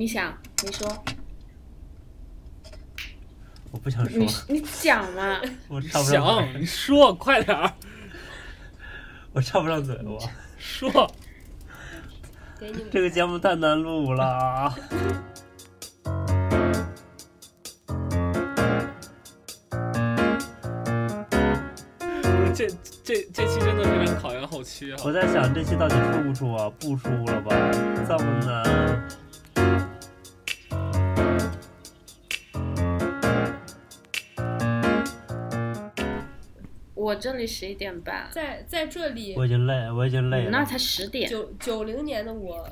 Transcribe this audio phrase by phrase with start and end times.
[0.00, 0.32] 你想，
[0.64, 0.88] 你说，
[3.70, 5.38] 我不想说你，你讲嘛。
[5.68, 7.70] 我插不上你说快点儿
[9.34, 10.18] 我插不上嘴，我
[10.56, 11.06] 说。
[12.90, 14.74] 这个节目太难录了啊。
[22.54, 22.66] 这
[23.04, 24.96] 这这期真的非常考验后期啊！
[25.04, 26.72] 我在想这期到底出不出啊？
[26.80, 27.50] 不出了吧？
[28.08, 29.06] 这么难。
[37.00, 40.50] 我这里十一点半，在在这里我已经累，我已经累了。
[40.50, 41.30] 那才十点。
[41.30, 42.70] 九九零年的我，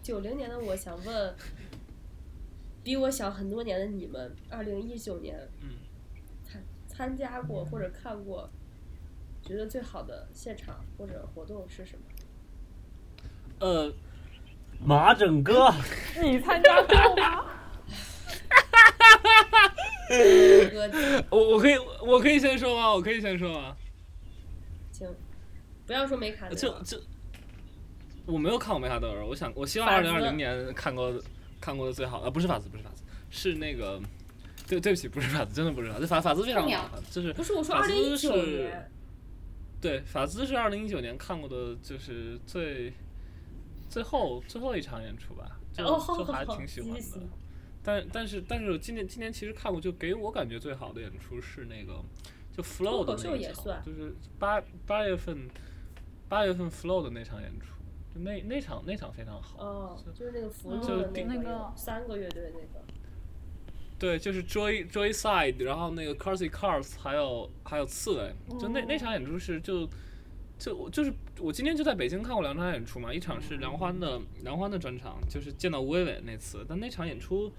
[0.00, 1.34] 九零年的我想问，
[2.84, 5.70] 比我小很多年的你们，二零一九年，嗯
[6.44, 8.48] 参参加过或者看过，
[9.44, 12.04] 觉得最好的现场或者活动是什么？
[13.58, 13.92] 呃，
[14.78, 15.68] 马整哥，
[16.22, 17.42] 你参加过吗？
[20.70, 21.74] 哥，我我可以
[22.04, 22.92] 我可以先说吗？
[22.92, 23.76] 我可以先说吗？
[24.92, 25.08] 行
[25.86, 26.98] 不要说没看到，就就
[28.26, 31.12] 我没有看过梅卡德尔，我想我希望二零二零年看过
[31.60, 34.00] 看过的最好啊，不是法兹，不是法兹，是那个。
[34.68, 38.90] 对，对不起，不是法兹，真的不是法兹，法法兹非常好，就是不是我说二零一九是年，
[39.82, 42.90] 对，法兹是二零一九年看过的，就是最
[43.90, 46.98] 最后最后一场演出吧，就、哦就还挺喜欢的。
[47.84, 52.00] 但但是但是今年今年其实看过，就给我感觉最好的演出是那个
[52.56, 55.48] 就 Flow 的那一场也算，就是八八月份
[56.28, 57.74] 八月份 Flow 的那场演出，
[58.14, 59.58] 就那那场那场非常好。
[59.58, 62.84] 哦，就是那个福嗯州的那个那个三个乐队那个，
[63.98, 69.88] 对，就是 Joy Joyside，然后那个 Carsey Cars，还有还有刺猬，就那那场演出是就
[70.58, 77.52] 就我就是我今天就在北京看过两场演出嘛，一场是梁欢的梁欢的专场，就是见到吴伟伟那次，但那场演出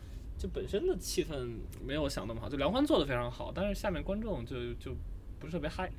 [0.44, 4.94] 就本身的气氛没有想那么好，就梁欢做的非常好，但是下面观众就就
[5.40, 5.90] 不是特别嗨。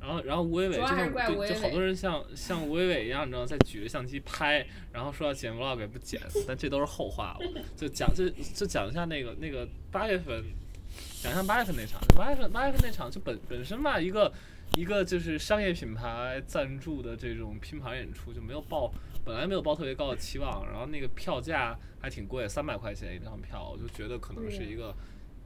[0.00, 6.18] 然后，然后吴伟伟就就好多人像像吴伟伟一样，你知道，在举着相机拍，然后说要剪 vlog 也不剪，
[6.48, 7.62] 但这都是后话了。
[7.76, 10.42] 就讲就就讲一下那个那个八月份，
[11.20, 12.00] 讲一下八月份那场。
[12.16, 14.32] 八月份八月份那场就本本身吧，一个
[14.74, 18.90] 一个就是商业品牌赞助的这种拼盘演出，就没有抱
[19.24, 24.94] 本来没有抱特别高的期望，然后那个票价还挺贵，三百块钱一张票，我就觉得可能是一个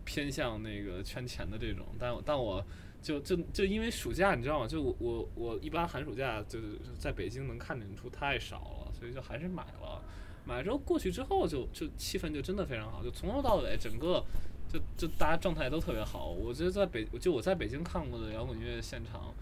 [0.05, 2.65] 偏向那个圈钱的这种，但但我。
[3.03, 4.67] 就就就因为暑假，你知道吗？
[4.67, 10.03] 就我我我一般寒暑假就是在北京能看演出太少了，所以就还是买了。
[10.45, 14.25] 买了之后过去之后就就气氛就真的非常好，就从头到尾整个
[14.69, 16.31] 就就大家状态都特别好。
[16.31, 19.33] 我觉得在北就我在北京看过的摇滚乐现场，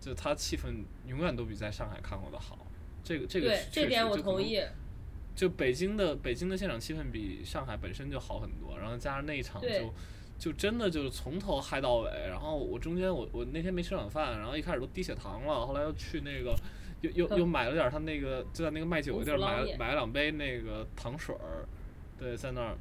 [0.00, 2.66] 就它气氛永远都比在上海看过的好。
[3.02, 4.60] 这个这个确这点我实就可能同意。
[5.34, 9.94] 就北京的北京的现场气氛比上海本身就好很多，然后加上那一场就
[10.38, 12.10] 就真的就是从头嗨到尾。
[12.28, 16.54] 然后我中间我我那天没吃晚饭，然后一开始都低血糖了，后来又去那个
[17.00, 21.66] 又又又买了点他那个就在那个卖酒的地儿买买了两杯那个糖水儿，
[22.18, 22.76] 对，在那儿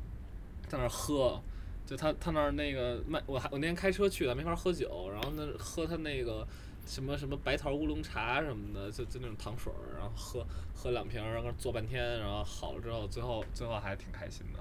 [0.67, 1.41] 在那儿喝。
[1.83, 6.47] 就他他那儿那个卖，我还我那天开车去的，没法喝酒，然后那喝他那个
[6.85, 14.59] 什么什么白桃乌龙茶什么的，就就那种糖水儿，然后喝喝两瓶儿，然后坐半天，然后好了之后，最后最后还挺开心的。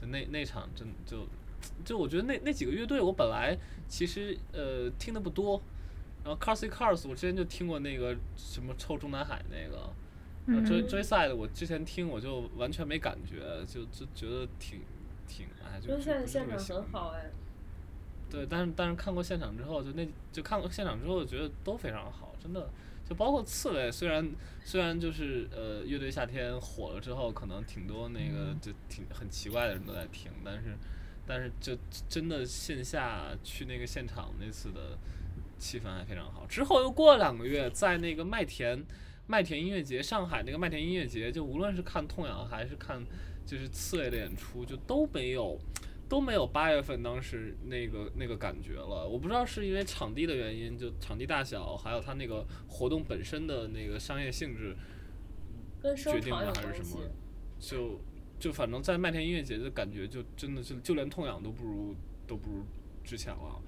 [0.00, 1.26] 就那那场真就
[1.84, 3.56] 就我觉得那那几个乐队，我本来
[3.88, 5.62] 其实呃听的不多，
[6.24, 9.90] 然后 Carsey Cars 我之前就听过那个什么臭中南海那个。
[10.44, 14.80] 然后 Joy Joyside 我之前听我就完全没感觉，就就觉得挺
[15.28, 17.30] 挺哎，就就就不是特现场很好哎，
[18.32, 22.66] 对，但是但是看过现场之后，就那就看过现场之后，觉得都非常好，真的。
[23.06, 24.26] 就包括刺猬，虽然
[24.64, 30.74] 虽然就是呃，乐队夏天火了之后，可能挺多那个就挺很奇怪的人都在听，但是
[31.26, 31.76] 但是就
[32.08, 34.96] 真的线下去那个现场那次的
[35.58, 36.46] 气氛还非常好。
[36.46, 38.82] 之后又过了两个月，在那个麦田
[39.26, 43.04] 麦田音乐节，上海那个麦田音乐节，就无论是看痛痒还是看
[43.44, 45.58] 就是刺猬的演出，就都没有。
[46.12, 49.08] 都没有八月份当时那个那个感觉了。
[49.08, 54.76] 我不知道是因为场地的原因，就场地大小，还有它那个活动本身的那个商业性质
[55.96, 56.98] 决定的，还是什么。？
[57.58, 57.98] 就
[58.38, 62.62] 就反正在麦田音乐节的感觉，就真的就就连痛痒都不如都不如
[63.02, 63.62] 之前了。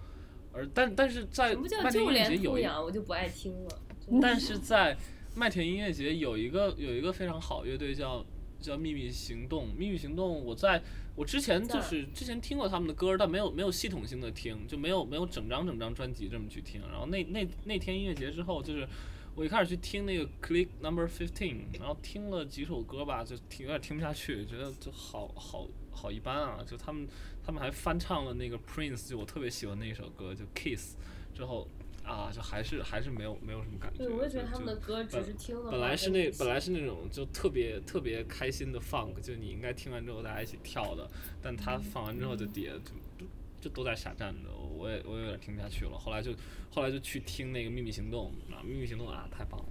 [0.53, 2.53] 而但但是在麦田音乐节有
[2.85, 3.81] 我就不爱听了？
[4.21, 4.95] 但是在
[5.35, 8.23] 麦田音乐节有一个有一个非常好乐队叫
[8.65, 9.69] 叫秘密行动。
[9.77, 10.83] 秘密行动，我在
[11.15, 16.81] 我之前就是之前听过他们的歌，但没有没有系统性的听，就没有没有整张整张专辑这么去听。
[16.91, 18.89] 然后那那那天音乐节之后，就是
[19.35, 26.65] 我一开始去听那个 Click Number Fifteen，然后听了几首歌吧，就听有点听不下去，觉得就好好好一般啊。
[26.67, 27.07] 就他们
[27.45, 30.97] 他们还翻唱了那个 Prince，就我特别喜欢那一首歌，就 Kiss，
[31.35, 31.69] 之后
[32.05, 33.99] 啊，就还是还是没有没有什么感觉。
[34.05, 35.71] 对，我也觉得就他们的歌只是听了。
[35.71, 41.09] 本来是那本来是那种就特别特别开心的 funk，就你应该听完之后大家一起跳的，
[41.43, 43.27] 但他放完之后就底下就就
[43.61, 45.99] 就都在傻站着，我也我也有点听不下去了。
[45.99, 46.33] 后来就
[46.71, 49.67] 后来就去听那个秘密行动啊，秘密行动啊，太棒了，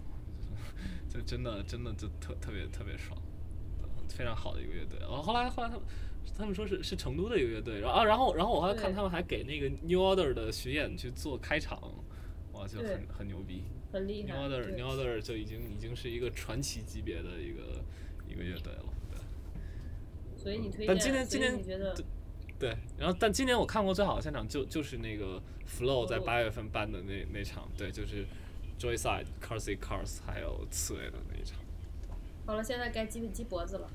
[1.10, 3.18] 就 就真的真的就特特别特别爽，
[4.10, 4.98] 非常好的一个乐队。
[5.00, 5.84] 然后后来后来他们。
[6.36, 11.78] 他们说是是成都的一个乐队，然后啊，然后然后我还看他们还给那个 New Order 的巡演去做开场，
[12.54, 13.64] 哇，就很很牛逼。
[13.92, 14.48] 很厉 New 害。
[14.48, 17.84] Order 对 New Order 就已经已经是一个传奇级别的一个
[18.28, 19.20] 一个乐队了，对
[20.36, 21.96] 所以你推荐，但今年今年你觉得
[22.58, 22.76] 对。
[22.98, 28.26] 然后但今年我看过最好的现场就就是那个 Flow 在八月份办的那那场，对，就是
[28.80, 31.60] Joyside、Carsey Cars 还有刺猬的那一场。
[32.46, 33.90] 好了，现在该鸡鸡脖子了。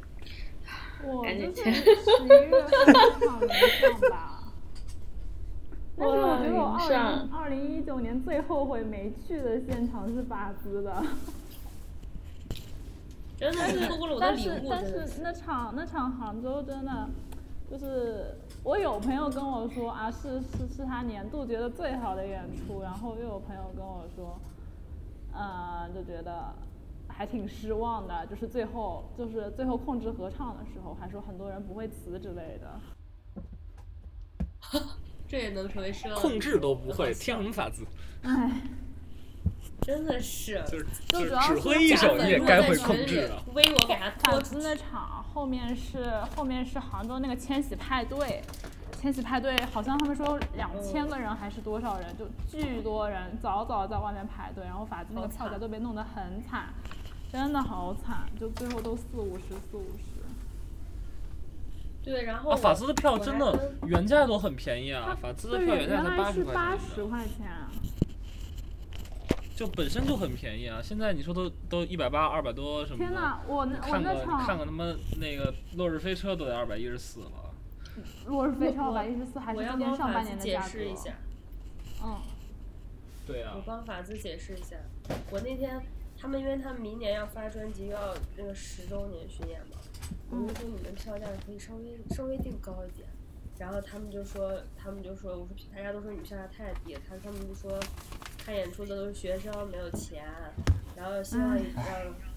[1.05, 1.83] 我赶紧就是十
[2.25, 3.49] 一月份那场云
[3.81, 4.38] 上吧。
[5.99, 11.03] 但是我觉得我二上零二零一九年最后悔没去的现场是法兹的，
[13.37, 15.21] 真的是错过了我的礼物，但是但是。
[15.23, 17.09] 那场那场杭州真的
[17.71, 24.39] 就是我有朋友跟我说啊是是是他年度觉得最好的演出，然后又有朋友跟我说，
[25.33, 26.53] 呃就觉得
[27.09, 32.81] 还挺失望的，就是最后就是最后控制合唱的时候，还说很多人不会词之类的。
[35.29, 36.19] 这也能成为奢望。
[36.19, 37.85] 控制都不会，好听什么法子？
[38.23, 38.61] 唉，嗯
[39.83, 40.63] 真的是。
[40.67, 43.43] 就是就是就主要是指挥一手你也该会控制啊。
[43.55, 48.43] 威我给他拖出法兹那场后面是后面是杭州那个千禧派对，
[49.01, 56.75] 千禧派对好像他们说两千个人还是多少人，就巨多人早早在外面排队，然后法兹那个票价都被弄得很惨，
[57.31, 60.18] 真的好惨，就最后都四五十四五十。
[62.09, 67.47] 对，然后啊，法兹的票真的原价都很便宜啊，法兹的，票原价才八十块钱八，十块钱，
[69.55, 70.81] 就本身就很便宜啊。
[70.83, 73.11] 现在你说都都一百八、二百多什么的。
[73.11, 77.31] 天呐，我那我看个那场看个他妈那个落日飞车都得二百一十四了。
[78.27, 80.67] 落日飞车我二百一十四，还我要是今年上半年的价格。
[80.67, 81.13] 解释一下，
[82.03, 82.17] 嗯，
[83.27, 84.77] 对啊我帮法子解释一下。
[85.31, 85.83] 我那天
[86.17, 89.77] 他们因为他们明年要发专辑，要那个十周年巡演嘛，
[90.31, 93.09] 我就说你们票价可以稍微稍微定高一点。
[93.59, 97.77] 然后他们就说，他们就说，我说大家都说你们票价太低，他他们就说，
[98.39, 100.25] 看演出的都是学生，没有钱，
[100.95, 101.65] 然后希望让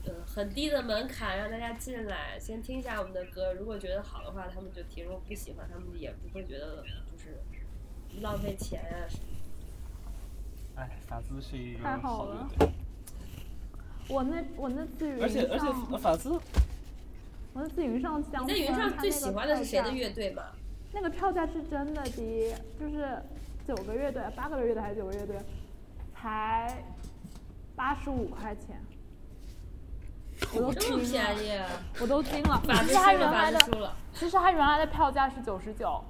[0.05, 7.39] 呃很低的门槛让大家进来，先听一下我们的歌，如果觉得好的话，他们就听；如果不喜欢，他们也不会觉得就是
[8.19, 9.23] 浪费钱呀、什么
[10.75, 10.81] 的。
[10.81, 12.71] 哎，法兹是一个太好了好乐队，
[14.07, 16.31] 我那我那次云而且而且上法兹
[17.53, 20.43] 我那次云上江你在云氛上最喜欢的是谁的乐队吗？
[20.93, 23.21] 那个票价是真的低，就是
[23.67, 25.37] 九个乐队、八个乐队还是九个乐队，
[26.13, 26.83] 才
[27.75, 28.81] 八十五块钱，
[30.53, 31.67] 我都这么惊了，便宜，啊
[32.01, 32.61] 我都惊了。
[32.65, 33.95] 其实它输了，法原来的。
[34.13, 36.03] 其实他原来的票价是九十九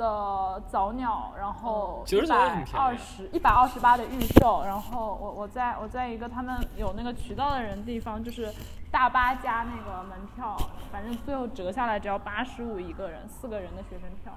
[0.00, 8.50] 的早鸟，然后99一百很便宜啊二十一百二十八的预售，然后我我在我在一个他们有那个渠道的人地方，就是
[8.90, 10.56] 大巴加那个门票，
[10.90, 14.32] 反正最后折下来只要八十五一个人，四个人的学生票，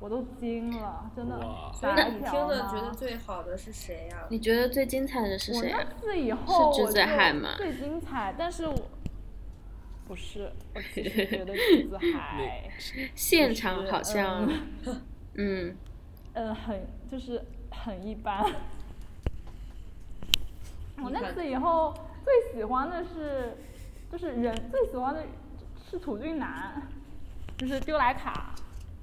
[0.00, 1.70] 我都惊了，真的哇。
[1.72, 6.00] 所以你听的觉得最好的是谁呀、你觉得最精彩的是我谁啊那？
[6.00, 8.74] 次以后我就海吗最精彩，但是我
[10.08, 12.68] 不是，我其实觉得橘子 海。
[13.14, 14.50] 现场好像，
[14.86, 15.02] 嗯
[15.34, 15.76] 嗯，
[16.32, 18.42] 嗯，很就是很一般。
[21.00, 23.56] 我那次以后最喜欢的是，
[24.10, 25.22] 就是人最喜欢的
[25.90, 26.82] 是土俊男，
[27.58, 28.54] 就是丢莱卡，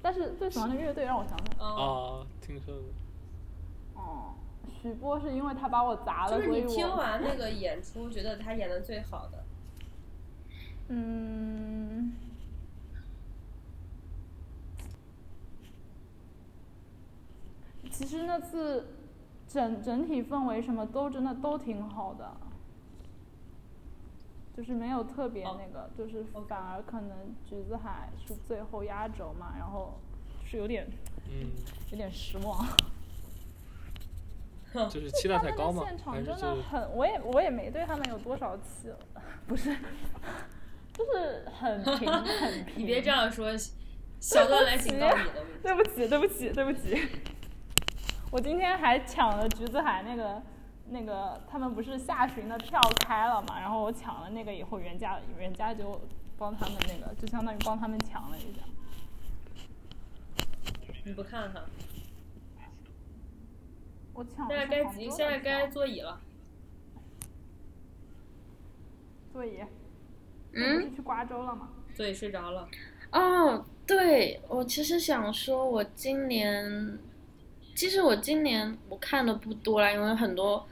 [0.02, 2.82] 但是最喜欢的乐队让我想想，哦，啊，听说的。
[3.94, 4.34] 哦，
[4.82, 9.44] 许波是因为他把我砸了，就是所以你听完那个 演出，觉得他演的最好的。
[10.88, 12.12] 嗯。
[17.90, 18.88] 其实那次
[19.48, 22.30] 整整体氛围什么都真的都挺好的，
[24.54, 29.94] 就是没有特别哦那个，就是反而可能橘子海是最后压轴嘛，然后
[30.44, 30.86] 是有点
[31.30, 31.50] 嗯，
[31.90, 32.66] 有点失望。
[34.90, 36.36] 就是期待太高吗他们的现？
[36.36, 38.92] 场真的很，我也我也没对他们有多少期，
[39.46, 39.74] 不是，
[40.96, 42.74] 就是很平 很平。
[42.76, 43.50] 你别这样说，
[44.18, 45.44] 小段来警告你的。
[45.62, 47.08] 对不起，对不起，对不起。
[48.30, 50.42] 我今天还抢了橘子海那个
[50.88, 56.00] 那个他们不是下旬的票开了嘛，然后我抢了那个以后，人家人家就
[56.38, 58.62] 帮他们那个，就相当于帮他们抢了一下。
[61.04, 61.62] 你不看哈？
[64.12, 66.20] 我抢现在该集，现在该票座椅了。
[69.32, 69.60] 座椅，
[70.56, 71.68] 不嗯是去瓜州了吗？
[71.94, 72.68] 座椅睡着了。
[73.12, 76.98] 哦，对，我其实想说，我今年，
[77.74, 80.66] 其实我今年我看的不多啦，因为很多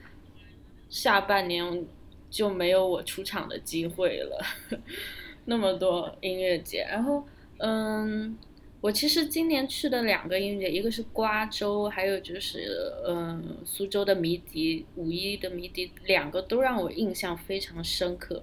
[0.89, 1.87] 下半年
[2.29, 4.45] 就没有我出场的机会了，
[5.47, 6.87] 那么多音乐节。
[6.91, 7.25] 然后，
[7.59, 8.37] 嗯，
[8.81, 18.43] 我其实今年去的两个音乐节，一个是瓜州，还有就是嗯苏州的迷笛，五一的迷笛，两个都让我印象非常深刻。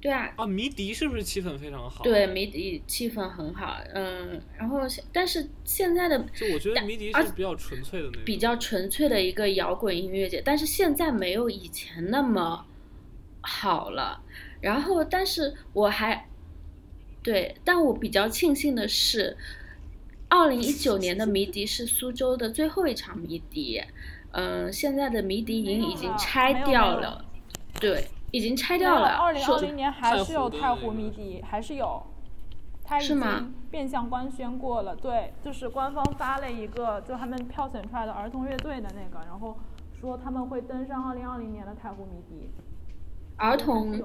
[0.00, 2.02] 对啊，啊，迷笛是不是气氛非常好？
[2.02, 4.80] 对，，迷笛气氛很好，嗯，然后
[5.12, 8.22] 但是现在的就我觉得迷笛而是比较纯粹的那种。
[8.24, 12.64] 比较纯粹的一个摇滚音乐节，但是现在没有以前那么
[13.42, 14.22] 好了。
[14.62, 16.28] 然后，但是我还
[17.22, 19.36] 对，但我比较庆幸的是，
[20.28, 23.82] 二零一九年的迷笛是苏州的最后一场迷笛，
[24.32, 27.24] 嗯，现在的迷笛营已经拆掉了，
[27.80, 29.08] 对，已经拆掉了。
[29.08, 32.02] 二零说二零年还是有太湖太湖的那个迷笛，还是有，
[32.84, 34.94] 它已是吗经变相官宣过了。
[34.96, 39.56] 对，就是官方发了一个，就他们票选出来的儿童乐队的那个，然后
[40.00, 42.50] 说他们会登上二零二零年的太湖迷笛。
[43.36, 44.02] 儿童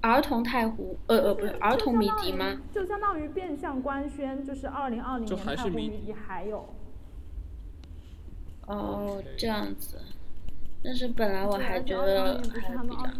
[0.00, 2.58] 儿童太湖，呃呃，不是儿童迷笛吗？？
[2.72, 6.68] 就相当于变相官宣，就是二零二零就年太湖迷笛还有。
[8.66, 9.98] 哦这样子。
[10.82, 13.10] 但是本来我还觉得还比较。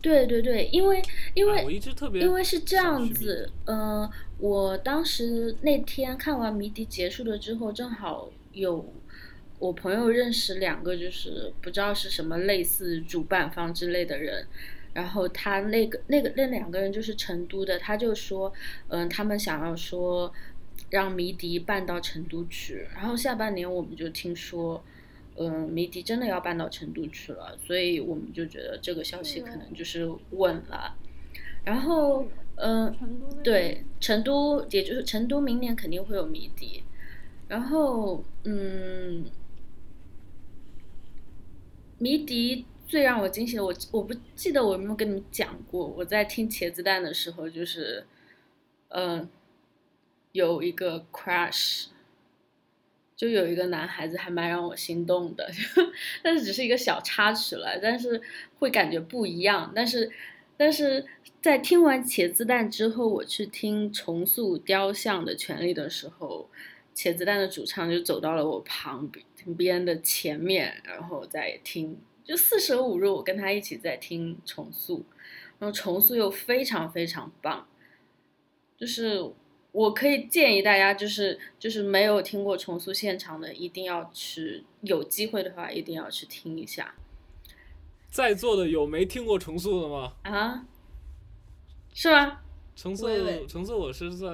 [0.00, 1.02] 对对对，因为
[1.34, 1.80] 因为
[2.14, 8.94] 因为是这样子，嗯、我当时那天看完迷笛结束了之后，正好有
[9.58, 14.46] 我朋友认识两个，就是不知道是什么类似主办方之类的人，
[14.94, 18.52] 然后他那个那个那两个人就是成都的，他就说，
[18.86, 20.32] 嗯、他们想要说
[20.90, 24.82] 让迷笛办到成都去，然后下半年我们就听说。
[25.40, 30.96] 嗯，迷笛真的要搬到成都去了，所以我们就觉得这个消息可能就是稳了。
[31.64, 32.26] 然后，
[32.56, 32.92] 嗯、
[33.44, 36.82] 对，成都也就是成都明年肯定会有迷笛，
[37.46, 39.26] 然后嗯，
[41.98, 48.04] 迷笛最让我惊喜的，我我不记得我有没有跟你们讲过，我在听茄子蛋的时候，就是
[48.88, 49.28] 嗯、
[50.32, 51.86] 有一个 crush。
[53.18, 55.50] 就有一个男孩子还蛮让我心动的，
[56.22, 58.22] 但是只是一个小插曲了，但是
[58.60, 59.72] 会感觉不一样。
[59.74, 60.08] 但是，
[60.56, 61.04] 但是
[61.42, 66.48] 在听完茄子蛋之后，我去听重塑雕像的权利的时候，
[66.94, 69.24] 茄子蛋的主唱就走到了我旁边
[69.56, 75.04] 边的前面，然后再听，就四舍五入，我跟他一起在听重塑，
[75.58, 77.66] 然后重塑又非常非常棒，
[78.76, 79.32] 就是。
[79.72, 86.94] 我可以建议大家，就是就是没有听过重塑现场的，一定要去，有机会的话一定要去听一下
[88.10, 90.14] 在座的有没听过重塑的吗？
[90.22, 90.66] 啊，
[91.92, 92.40] 是吗？
[92.74, 93.06] 重塑
[93.46, 94.26] 重塑，我是在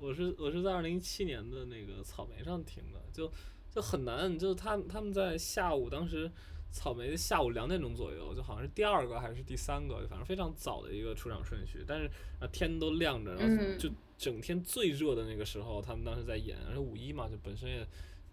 [0.00, 3.30] 我是我是在二零一七年的那个草莓上听的，就
[3.70, 6.30] 就很难，就是他他们在下午当时
[6.72, 13.88] 草莓的下午两点钟左右，就好像是第二个还是第三个，反正非常早的一个出场顺序，但是啊天都亮着，然后嗯就
[14.20, 17.86] 整天最热的那个时候，他们当时在演，而且五一嘛，就本身也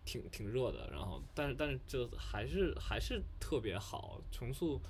[0.03, 4.82] 挺挺热的，然后但是但是就还是还是特别好，重塑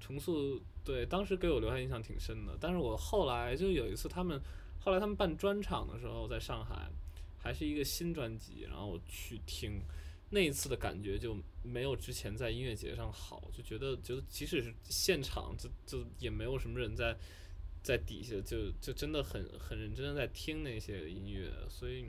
[0.00, 4.40] 重塑对当时给我留下印象挺深的，但是我后来就有一次他们
[4.78, 6.88] 后来他们办专场的时候，在上海
[7.38, 9.82] 还是一个新专辑，然后我去听。
[10.32, 17.18] 那一次的感觉就没有之前在音乐节上好，就觉得觉得即使是现场，就就也没有什么人在
[17.82, 22.06] 在底下就就真的很很认真的在听那些音乐，所以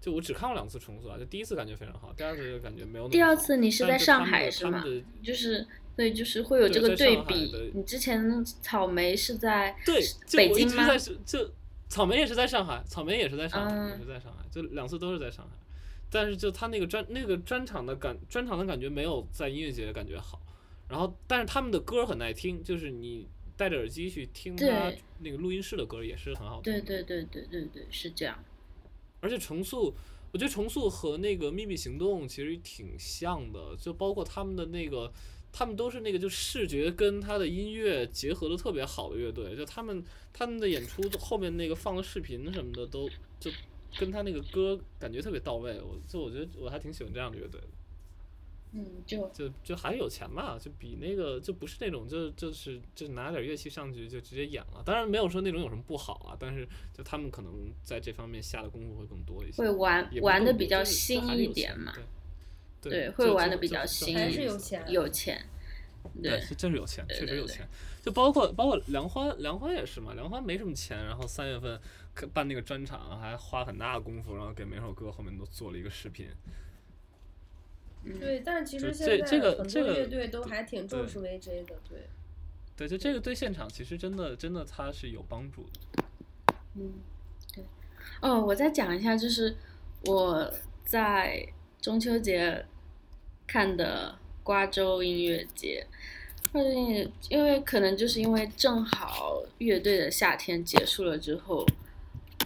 [0.00, 3.10] 就我只看过两次重塑啊，就第一次感觉非常好，第二次就感觉没有那么好。
[3.10, 4.82] 第二次你是在上海是吗？
[5.22, 7.72] 就是对，就是会有这个对比。
[7.74, 10.98] 你之前草莓是在对，就北京吗我一直在？
[10.98, 11.52] 是就
[11.88, 15.52] 草莓也是在上海，草莓也是在上海，嗯也是在上海，就两次都是在上海。
[16.08, 20.40] 但是就他那个专那个专场的感专场的感觉没有在音乐节的感觉好，
[20.88, 23.28] 然后但是他们的歌很耐听，就是你
[23.60, 26.80] 戴着耳机去听他那个录音室的歌也是很好听的。
[26.80, 28.42] 对对对对对对，是这样。
[29.20, 29.94] 而且重塑，
[30.32, 35.12] 我觉得重塑和那个秘密行动其实挺像的，就包括他们的那个，
[35.52, 40.02] 他们都是那个就视觉跟他的音乐结合的特别好的乐队，就他们
[40.32, 43.50] 他们的演出后面那个放的视频什么的都就
[43.98, 47.66] 跟他那个歌感觉特别到位，我就我觉得我还挺喜欢这样的乐队的。
[48.72, 54.82] 嗯，就就就还是有钱吧，就比那个就不是那种就就是就拿点乐器上去就直接演了。
[54.84, 59.60] 当然没有说那种有什么不好啊，但是就他们可能在这方面下的功夫会更多一些。
[59.60, 61.92] 会玩玩的比较新一点嘛，
[62.80, 65.44] 对对，会玩的比较新还是有钱有钱，
[66.22, 67.66] 对，是真是有钱，确实有钱。
[68.02, 71.78] 就包括包括梁欢，梁欢也是嘛，梁欢没什么钱，然后三月份
[72.14, 76.28] 可办那个专场，还花很大的功夫，然后给每首歌后面都做了一个视频。
[78.18, 82.08] 对，但其实现在这这个很多乐队都还挺重视 VJ 的，对。
[82.76, 86.04] 对，就这个对现场其实真的真的它是有帮助的。
[86.76, 86.94] 嗯，
[87.54, 87.64] 对。
[88.22, 89.54] 哦，我再讲一下，就是
[90.06, 90.50] 我
[90.84, 91.46] 在
[91.80, 92.64] 中秋节
[93.46, 95.86] 看的瓜州音乐节。
[96.52, 101.66] 瓜州音乐，因为可能就是因为正好乐队的夏天结束了之后，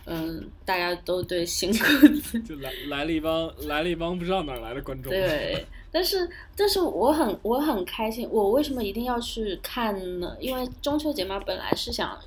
[0.07, 5.11] 嗯，大家都对新裤子就来来了一帮来了一帮不知道哪儿来的观众。
[5.11, 10.37] 对， 但是但是我很我很开心，我为什么一定要去看呢？
[10.39, 12.19] 因为中秋节嘛，本来是想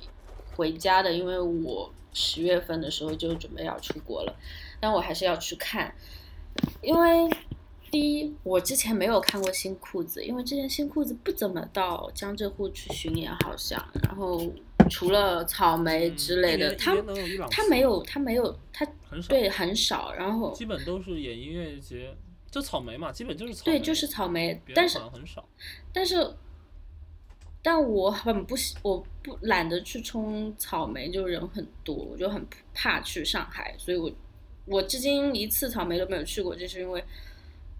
[0.56, 4.34] 回家的，因为我十月份的时候就准备要出国了，
[4.80, 5.94] 但我还是要去看，
[6.82, 7.30] 因为
[7.92, 14.42] 第一，我之前没有看过新裤子，因为之前新裤子不怎么到江浙沪去巡演，好像，然后
[14.88, 16.96] 除了草莓之类的，他
[17.50, 22.14] 他没有他没有他很少，对很少，然后基本都是演音乐节，
[22.50, 23.72] 就草莓嘛，基本就是草莓。
[23.72, 25.46] 对就是草莓，但是很少。
[25.92, 26.34] 但是，
[27.62, 34.10] 但我很不喜，我不懒得去冲草莓，就人很多，我就很怕去上海，所以我
[34.64, 37.02] 我至今一次草莓都没有去过，就是因为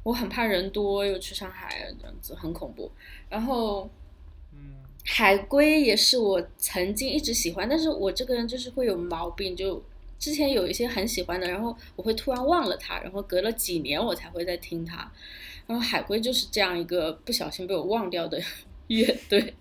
[0.02, 2.90] 我很怕人多，又去上海这样子很恐怖。
[3.28, 3.90] 然后嗯，
[5.10, 9.82] 海龟也是我曾经一直喜欢，但是我这个人就是会有毛病，就
[10.18, 15.10] 之前有一些很喜欢的，然后我会突然忘了它，然后隔了几年我才会再听它。
[15.66, 18.38] 然后海龟就是这样一个不小心被我忘掉的
[18.88, 19.54] 乐队，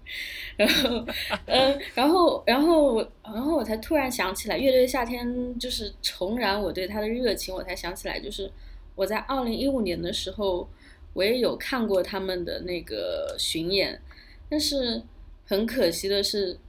[0.57, 1.05] 然后，
[1.45, 8.51] 嗯，然后，然后我，然后我才突然想起来，乐队夏天就是重燃我对它的热情，我才想起来，就是
[8.95, 10.67] 我在二零一五年的时候，
[11.13, 14.01] 我也有看过他们的那个巡演，
[14.49, 15.01] 但是
[15.47, 16.59] 很可惜的是，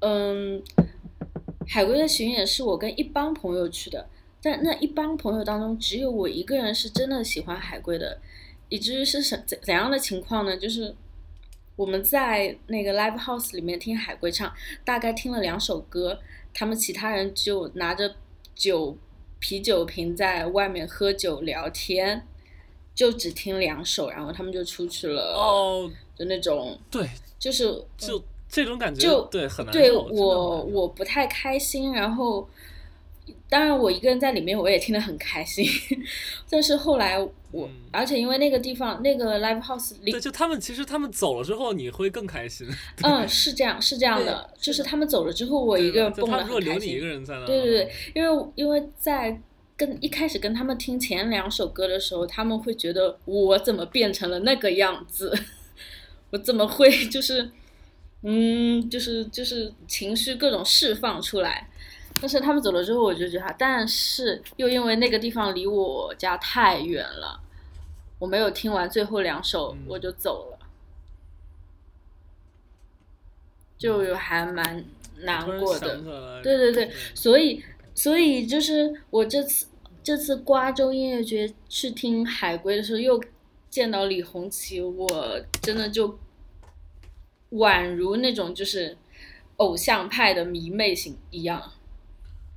[0.00, 0.62] 嗯，
[1.66, 4.08] 海龟的巡演是我跟一帮朋友去的，
[4.42, 8.20] 但那一帮朋友当中，只有我一个人是真的喜欢海龟的，
[8.68, 10.54] 以至于是什怎怎样的情况呢？
[10.56, 10.94] 就是
[11.76, 14.52] 我们在那个 live house 里面听海龟唱，
[14.84, 16.20] 大概听了两首歌，
[16.52, 18.16] 他们其他人就拿着
[18.54, 18.96] 酒
[19.38, 22.26] 啤酒瓶在外面喝酒聊天，
[22.94, 27.64] 就只听两首，然后他们就出去了，哦，就那种对，就是
[27.96, 32.48] 就这种感觉，就对很难对我我不太开心，然后
[33.48, 35.64] 当然我一个人在里面我也听得很开心，
[36.50, 37.30] 但是后来我、
[37.66, 42.68] 嗯而且因为那个地方那个 live house 里对，就他们其实他们走了之后，你会更开心。
[43.02, 47.06] 嗯是这样是这样的，就是他们走了之后，我一个人就蹦得他们如果留很开心你一个。
[47.06, 49.40] 人在那，对对对，因为因为在
[49.76, 55.32] 跟一开始跟他们听前两首歌的时候，他们会觉得我怎么变成了那个样子，
[56.30, 57.50] 我怎么会就是，
[58.22, 61.68] 嗯，就是就是情绪各种释放出来。
[62.20, 67.40] 但是他们走了之后，我就觉得，但是又因为那个地方离我家太远了，
[68.18, 69.84] 我没有听完最后两首嗯。
[69.86, 70.58] 我就走了，
[73.78, 74.84] 就还蛮
[75.20, 75.96] 难过的
[76.42, 77.62] 对对对，所以
[77.94, 79.66] 所以就是我这次
[80.02, 83.22] 这次瓜州音乐节去听海龟的时候，又
[83.70, 86.18] 见到李红旗，我真的就
[87.52, 88.96] 宛如那种就是
[89.56, 91.72] 偶像派的迷妹型一样。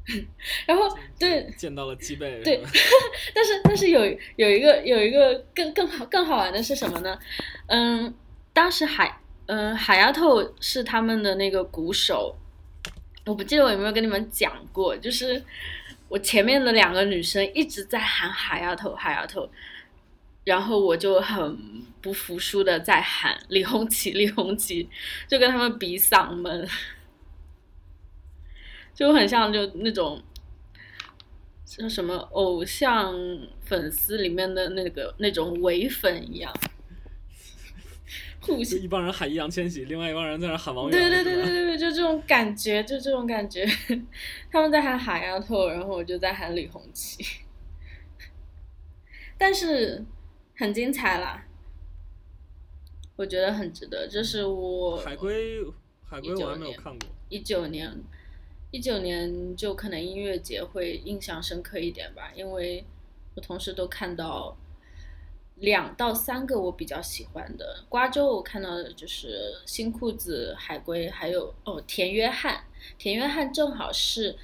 [0.66, 2.60] 然后对，见到了鸡背， 对
[3.36, 4.04] 但是但是有
[4.36, 7.18] 有一个有一个更更好更好玩的是什么呢？
[7.68, 8.12] 嗯，
[8.52, 12.36] 当时海嗯海丫头是他们的那个鼓手，
[13.28, 15.42] 我不记得我有没有跟你们讲过，就是
[16.10, 19.48] 我前面的两个女生一直在喊海丫头海丫头，
[20.44, 21.58] 然后我就很
[22.02, 24.90] 不服输的在喊李红旗李红旗，
[25.28, 26.68] 就跟他们比嗓门，
[28.94, 30.22] 就很像就那种。
[31.64, 33.16] 像什么偶像
[33.62, 36.54] 粉丝里面的那个那种伪粉一样，
[38.42, 43.66] 互就相一帮人喊易烊千玺，另外一帮人在那喊王源，对对对对对对，就这种感觉，就这种感觉。
[44.52, 47.24] 他们在喊海丫头，然后我就在喊李红旗，
[49.40, 50.04] 但是
[50.56, 51.46] 很精彩啦，
[53.16, 54.08] 我觉得很值得。
[54.08, 55.64] 这是我海龟，
[56.04, 57.10] 海龟我还没有19年看过。
[57.30, 58.04] 一九年，
[58.72, 62.86] 一九年就可能音乐节会印象深刻一点吧，因为
[63.36, 64.58] 我同时都看到
[65.56, 67.84] 两到三个我比较喜欢的。
[67.88, 72.66] 瓜州我看到的就是新裤子、海龟，还有哦田约翰。
[72.98, 74.36] 田约翰正好是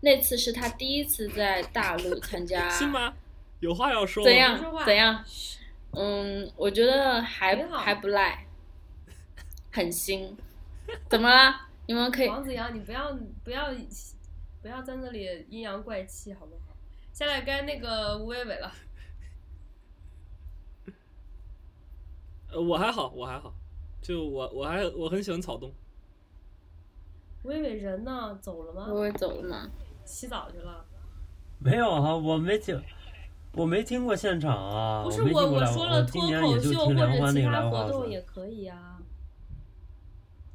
[0.00, 3.14] 那次是他第一次在大陆参加， 是吗？
[3.60, 4.30] 有话要说吗？
[4.30, 5.24] 怎样怎样？
[5.92, 8.46] 嗯，我觉得还还不赖，
[9.72, 10.36] 很新。
[11.08, 11.62] 怎么了？
[11.86, 13.70] 你们可以王子阳，你不要不要
[14.60, 16.76] 不要在那里阴阳怪气，好不好？
[17.12, 18.72] 下来该那个吴伟伟了。
[22.52, 23.54] 呃，我还好，我还好，
[24.02, 25.72] 就我我还我很喜欢草东。
[27.42, 28.38] 吴伟伟人呢？
[28.42, 28.86] 走了吗？
[28.90, 29.70] 我会走了吗？
[30.04, 30.84] 洗澡去了。
[31.58, 32.80] 没有啊，我没听，
[33.56, 35.02] 我没听过现场啊。
[35.02, 38.98] 不是我，没听过来我我说了今年也就脱口秀听梁欢或者其他那个来华活动也可以啊，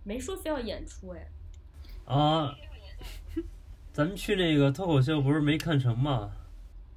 [0.04, 1.28] 没说非要演出哎。
[2.06, 2.56] 啊。
[3.94, 6.32] 咱们去那个脱口秀不是没看成吗？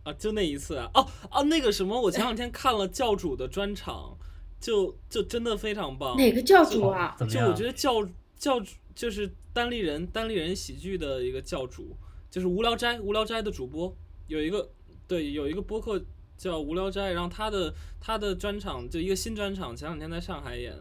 [0.04, 4.16] 啊，就那一次啊，哦哦，那个什么，我前两天看了教主的专场，
[4.60, 6.16] 就就真的非常棒。
[6.16, 7.16] 哪个教主啊？
[7.18, 7.46] 怎么样？
[7.46, 11.96] 就我觉得教教主就是单立人单立人喜剧的一个教主，
[12.30, 13.96] 就是无聊斋无聊斋的主播，
[14.28, 14.70] 有一个
[15.06, 16.02] 对有一个播客
[16.36, 20.76] 叫无聊斋，然后他的他的专场就一个新专场，前两天在上海演。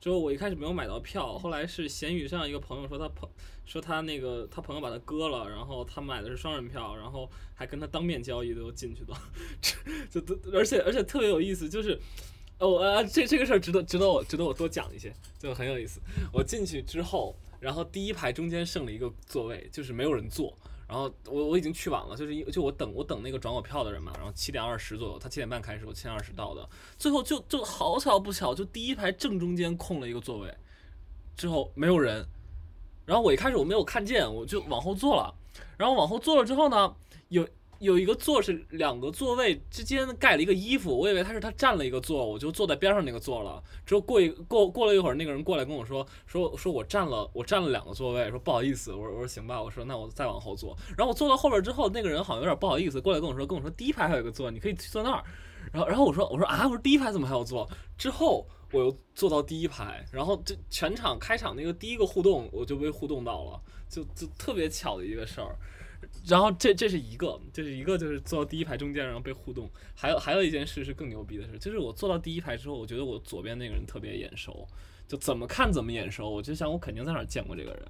[0.00, 3.28] 之后我一开始没有买到票，后来是闲鱼上一个朋友说他朋
[3.66, 9.12] 说他那个他朋友把他割了，然后他买的是双人票，然后还跟他当面交易都进去的，
[10.08, 11.98] 就都而且而且特别有意思，就是
[12.60, 16.00] 哦呃这这个事儿值得值得我值得我多讲一些，就很有意思。
[16.32, 20.56] 我进去之后，然后第一排中间剩了一个座位，就是没有人坐。
[20.88, 30.52] 然后我我已经去晚了，就是就我等我等那个转我票的人嘛，然后七点二十左右，他七点半开始，我七点二十到的，最后就就好巧不巧，就第一排正中间空了一个座位，
[31.36, 32.26] 之后没有人，
[33.04, 35.34] 然后我一开始我没有看见，我就往后坐了，
[35.76, 36.96] 然后往后坐了之后呢，
[37.28, 37.46] 有
[37.78, 43.62] 有一个座是两个座位之间盖了一个衣服，我以为他是他占了一个座，我就坐在边上那个座了。
[43.86, 50.76] 之后过一过过了一会儿，那个人过来跟我说说说我占了我占了两个座位，说不好意思，我说我说行吧，我说那我再往后坐。
[50.96, 55.22] 然后我坐到后边之后，那个人好像有点不好意思，过来跟我说跟我说第一排还有一个座，你可以去坐那儿。
[55.72, 57.68] 然后然后我说我说啊，我说第一排怎么还有座？
[57.96, 65.56] 之后我又坐到第一排，然后这全场开场那个第一个互动我就被互动到了，就就特别巧的一个事儿。
[66.26, 69.68] 然后这这是一个，这是一个就是坐到第一排中间，然后被互动。
[69.94, 74.66] 还有还有一件事是更牛逼的事，就是我坐到第一排之后，我觉得我左边那个人特别眼熟，
[75.06, 77.82] 就怎么看怎么眼熟，我就想我肯定在哪见过这个人。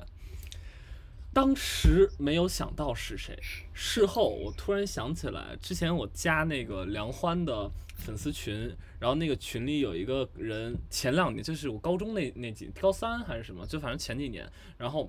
[1.33, 3.39] 当时没有想到是谁，
[3.73, 15.09] 事后我突然想起来，之前我加那个梁欢的粉丝群，然后那个群里有一个人，前两年就是我高中那那几高三还是什么，就反正前几年，然后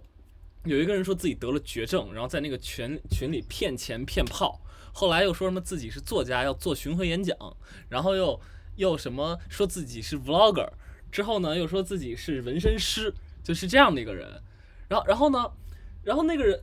[0.66, 4.60] 有一个人说自己得了绝症，然后在那个群群里骗钱骗炮，
[4.94, 7.38] 后来又说什么自己是作家要做巡回演讲，
[7.90, 8.40] 然后又
[8.76, 10.70] 又什么说自己是 vlogger，
[11.12, 14.42] 之后呢又说自己是纹身师，就是这样的一个人，
[14.90, 15.52] 然后然后呢，
[16.04, 16.62] 然后那个人，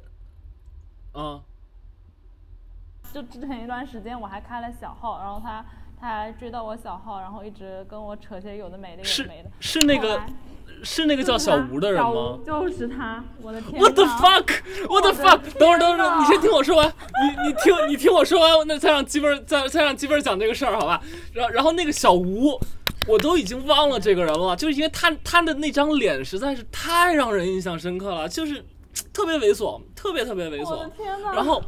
[1.12, 1.42] 啊、
[3.12, 5.64] 就之前一段时间我还开了小号，然后他
[5.98, 9.50] 他还追到我小号，然后一直跟我扯些有的没的有是的没的。
[9.58, 10.22] 是那个
[10.82, 12.44] 是那个叫小吴的人小吗吴？
[12.44, 15.40] 就是他，我的天 What the 呐 fuck？What the 我的 fuck？
[15.58, 16.86] 等会儿，等会儿，你先听我说完。
[16.88, 21.00] 你你听你听我说完，那再让鸡儿再再让鸡儿讲这个事儿，好吧？
[21.32, 22.58] 然后然后那个小吴，
[23.06, 28.64] 我都已经忘了这个人了，就是因为他他的那张脸实在是太让人印象深刻了，就是
[29.12, 30.88] 特别猥琐，特别特别猥琐。
[31.34, 31.62] 然后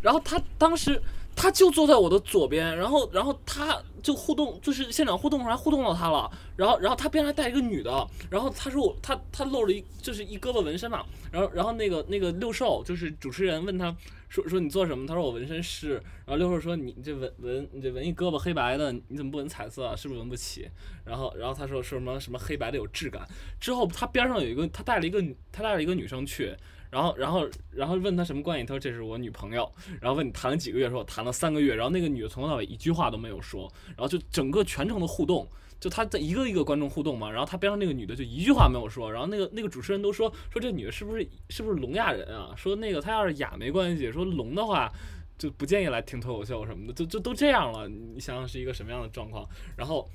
[0.00, 1.00] 然后他当时
[1.34, 13.94] 他就坐在我的左边，然后然后他就互动，就是现场互动还互动到他了，然后然后他边上还带一个女的，然后他说我他他露了一就是一胳膊纹身嘛，然后然后那个那个六兽就是主持人问他
[14.28, 15.06] 说说你做什么？
[15.06, 15.94] 他说我纹身师，
[16.26, 19.96] 然后六兽说你这纹纹你这纹一胳膊黑白的，你怎么不纹彩色？
[19.96, 20.68] 是不是纹不起？
[21.04, 23.26] 然后然后他说说什么什么黑白的有质感，
[23.58, 26.54] 之后他边上有一个他带了一个他带了一个女生去。
[26.92, 28.66] 然后，然后，然后问他什么关系？
[28.66, 29.72] 他说这是我女朋友。
[29.98, 30.90] 然后问你谈了几个月？
[30.90, 31.74] 说我谈了三个月。
[31.74, 33.66] 然后那个女的从头到尾一句话都没有说。
[33.88, 35.48] 然后就整个全程的互动，
[35.80, 37.30] 就他在一个一个观众互动嘛。
[37.30, 39.10] 然后他边上那个女的就一句话没有说。
[39.10, 42.52] 然后那个那个主持人都说说这女的是不是是不是聋哑人啊？
[42.58, 44.92] 说那个她要是哑没关系，说聋的话
[45.38, 46.92] 就不建议来听脱口秀什么的。
[46.92, 49.48] 就就都这样了，你想想是一个什么样的状况？
[49.78, 50.06] 然后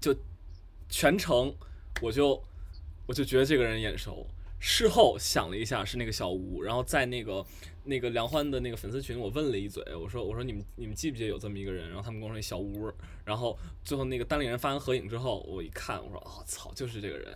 [0.00, 0.12] 就
[0.88, 1.54] 全程
[2.02, 2.42] 我就
[3.06, 4.26] 我就觉得这个人眼熟。
[4.60, 7.44] 事后想了一下，是那个小吴，然后在那个
[7.84, 11.88] 那个梁欢的那个粉丝群，我问了一嘴，我说我说你们你们记不记得有这么一个人？
[11.88, 12.92] 然后他们跟我说小吴，
[13.24, 17.34] 然后最后那个单立人发完合影之后，我一看，我说啊操，就是这个人，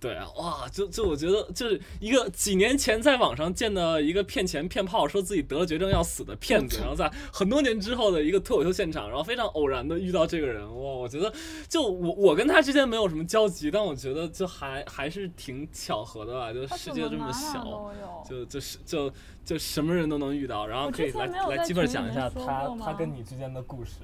[0.00, 11.30] 对啊，哇，就就我觉得就是一个几年前在网上见的一个骗钱骗炮，说自己得了绝症要死的骗子， 然后在很多年之后的一个脱口秀现场，然后非常偶然的遇到这个人，哇，我觉得
[11.68, 17.92] 就我我跟他之间没有什么交集，但我觉得就还还是挺巧合的吧，就世界这么小。
[18.26, 19.12] 就就是就
[19.44, 23.96] 就什么人都能遇到，然后可以来来基本讲一下他他跟你之间的故事。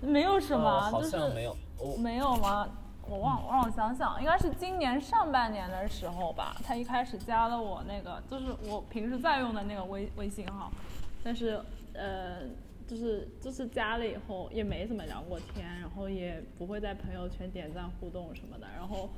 [0.00, 2.66] 没有什么，呃好像没有，我没有吗？
[3.08, 6.56] 我忘，我让我想想，应该是今年上半年的时候吧。
[6.64, 10.70] 他一开始加了我那个，就是我平时在用的那个微微信号，
[11.22, 11.60] 但是
[11.94, 12.40] 呃，
[12.86, 18.66] 就是就是加了以后也没怎么聊过天，然后也不会在朋友圈点赞互动什么的。
[18.76, 19.08] 然后，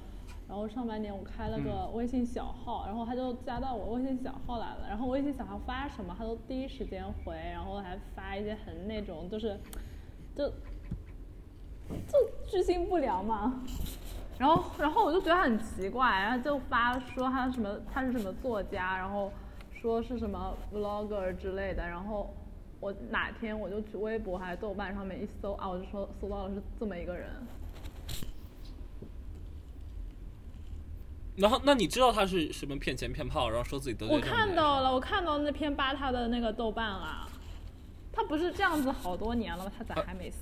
[0.46, 4.86] 然后上半年我开了个嗯微信小号，然后他就加到我微信小号来了。
[4.86, 9.58] 然后微信小号发什么，他都第一时间回，然后还发一些很那种就是
[10.36, 10.52] 就
[12.06, 13.62] 就居心不良嘛。
[14.38, 19.32] 然后，然后我就觉得很奇怪，然后就发说他什么他是什么作家，然后
[19.80, 22.32] 说是什么 vlogger 之类的，然后
[22.78, 27.28] 我哪天我就去微博还是豆瓣上面一搜啊，我就说搜到了是这么一个人。
[31.36, 37.28] 然后那你知道他是什么骗钱骗炮，然后说自己得罪我看到了，我看到那篇扒他的那个豆瓣了，
[38.12, 39.72] 他不是这样子好多年了吗？
[39.76, 40.38] 他咋还没死？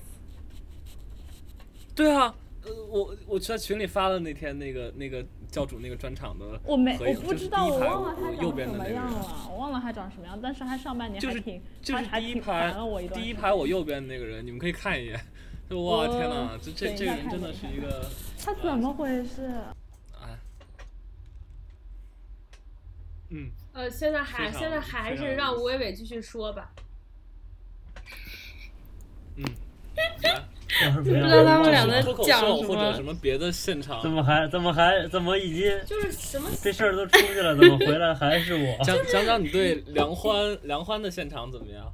[1.97, 2.33] 对啊，
[2.63, 12.75] 呃，我我在群里发了那天那个那个教主那个专场的我没，我不知道，我忘了他长什么样了，我忘了他长什么样，但是他上半年就是还挺，就是他还挺第一排
[13.15, 15.19] 第一排我右边那个人，你们可以看一眼。
[15.69, 19.51] 就哇我天哪，这这这个人真的是一个，他怎么回事？
[20.23, 20.39] 哎，
[23.31, 26.71] 嗯，呃，现在还现在还是让吴伟伟继续说吧。
[29.35, 29.45] 嗯，
[30.95, 38.85] 不知道他们俩在讲秀什么或者什么别的现场怎，么还怎么还怎么已经就是什么这事儿都出去了，怎么回来还是我？
[38.85, 41.93] 讲讲讲你对梁欢梁欢的现场怎么样？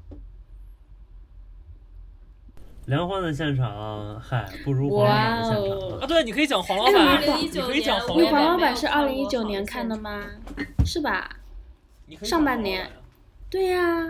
[2.86, 10.20] 梁欢的现场，嗨，不如黄老板的现哦场啊，对，你可以讲黄老哎板，2019你可以讲年黄老板你黄老没有板是二零一九年看的吗？
[10.84, 11.36] 是吧？
[12.22, 12.90] 上半年
[13.48, 14.04] 对呀、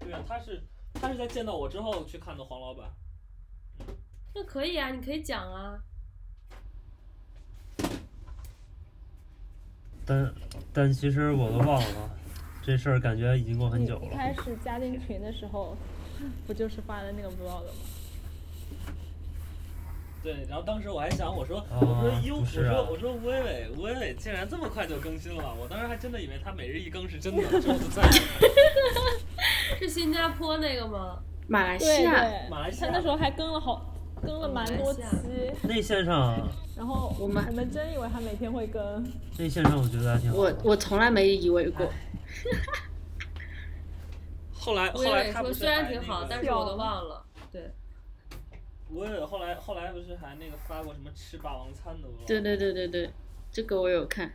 [0.00, 0.60] 对啊，他是
[1.00, 2.86] 他是在见到我之后去看的黄老板。
[4.34, 5.78] 那可以啊，你可以讲啊。
[10.04, 10.34] 但
[10.72, 12.10] 但其实我都忘了，
[12.62, 14.06] 这事儿感觉已经过很久了。
[14.12, 15.76] 一开始加进群的时候，
[16.46, 17.72] 不就是发的那个 vlog 吗？
[20.22, 31.20] 对，然后当时我还想，我说，啊我说哟，不是啊我说我说吴伟伟，吴伟伟竟然这么快就更新了，我当时还真的以为他每日一更是真的，之后就再也 是新加坡那个吗？
[31.48, 33.91] 马来西亚，马来西亚他那时候还更了好，
[34.22, 39.02] 更了蛮多期马来西，那线上，然后我们我们真以为他每天会更。
[39.38, 40.36] 内线上我觉得还挺好。
[40.36, 41.86] 我我从来没以为过。
[44.54, 47.24] 后来后来虽然还那个挺好，但是我都忘了。
[47.50, 47.70] 对，
[48.90, 53.10] 吴伟伟后来后来不是还那个发过什么吃霸王餐的对对对对对，
[53.50, 54.32] 这个我有看，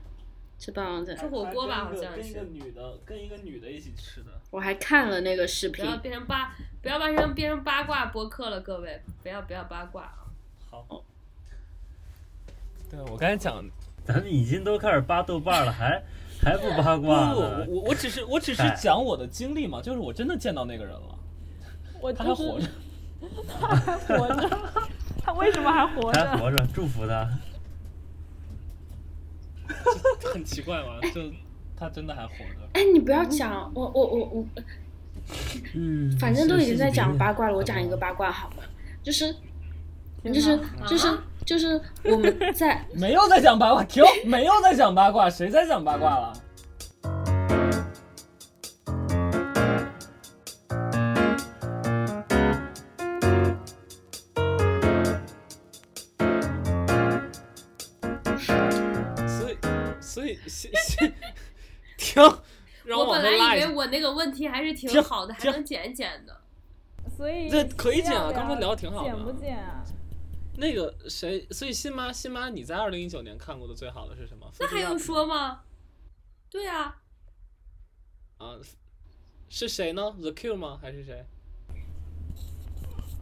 [0.60, 4.32] 吃霸王餐，吃火锅吧好像是跟一个女的跟一个女的一起吃的。
[4.50, 5.86] 我还看了那个视频。
[5.86, 10.26] 不要变成八，不要变成变成八卦播客了，各位，不要不要八卦啊。
[10.70, 11.04] 好。
[12.90, 13.64] 对，我刚才讲
[14.06, 16.02] 咱们已经都开始扒豆瓣了，还
[16.42, 17.76] 还不八卦不，呢我？
[17.76, 21.20] 我我只是我只是讲我的经历嘛，就是我真的见到那个人了，
[22.02, 22.68] 我他还活着。
[23.60, 24.50] 他还活着，
[25.22, 26.26] 他为什么还活着？
[26.26, 27.30] 还活着，祝福他。
[30.34, 31.22] 很奇怪嘛，就
[31.78, 32.68] 他真的还活着。
[32.74, 34.46] 哎，你不要讲，我我我我，
[35.76, 37.98] 嗯， 反正都已经在讲八卦了，我讲一个。
[37.98, 38.64] 八卦好吗？
[39.04, 39.34] 就是
[40.24, 46.34] 就是就是就是我们在 没有在讲八卦，停，没有在讲八卦，谁在讲八卦了？
[60.30, 61.14] 以，先先
[61.98, 62.22] 停，
[62.86, 63.24] 让 我本。
[63.24, 66.42] 来以为我那个问题还是挺好的，还能剪一剪的。
[67.16, 69.84] 所以这可以剪啊刚才聊的挺好的剪不剪啊？
[70.58, 74.52] 那个谁，所以新妈，新妈，你在二零一九年看过的最好的是什么？
[74.60, 75.62] 那还用说吗？
[76.50, 76.98] 对啊，
[78.38, 78.58] 啊？
[79.50, 80.78] 是谁呢？The Q 吗？
[80.82, 81.26] 还是谁？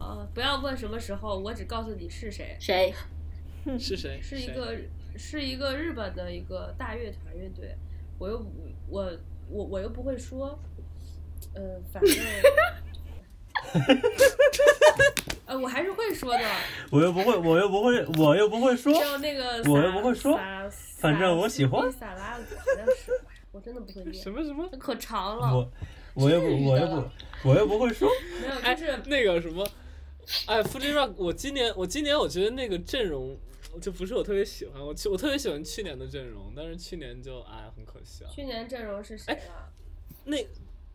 [0.00, 2.92] 呃，不要问什么时候，我只告诉你是谁，谁？
[3.78, 3.96] 是？
[3.96, 4.76] 谁是一个
[5.16, 7.76] 是一个日本的一个大乐团乐队，
[8.18, 8.44] 我又
[8.88, 9.10] 我
[9.48, 10.58] 我我又不会说，
[11.54, 12.14] 呃，反正，
[15.46, 16.44] 呃，我还是会说的，
[16.90, 18.92] 我又不会，我又不会，我又不会说。
[18.92, 20.38] 叫那个我又不会说
[20.98, 21.90] 反正我喜欢。
[21.92, 23.12] 萨拉古好像是，
[23.52, 24.68] 我真的不会念什，么什么？
[24.78, 25.54] 可长了。
[25.54, 25.70] 我
[26.14, 27.04] 我又不我又不
[27.48, 28.10] 我又不会说。
[28.40, 29.66] 没有，哎就是，那个什么，
[30.46, 33.36] 哎，Fuji Rock，我今年我今年我觉得那个阵容
[33.80, 38.30] 就不是我特别喜欢，我去我特别喜欢去年的阵容，但是去年就哎很可惜啊。
[38.30, 39.72] 去年阵容是谁啊？
[40.24, 40.36] 那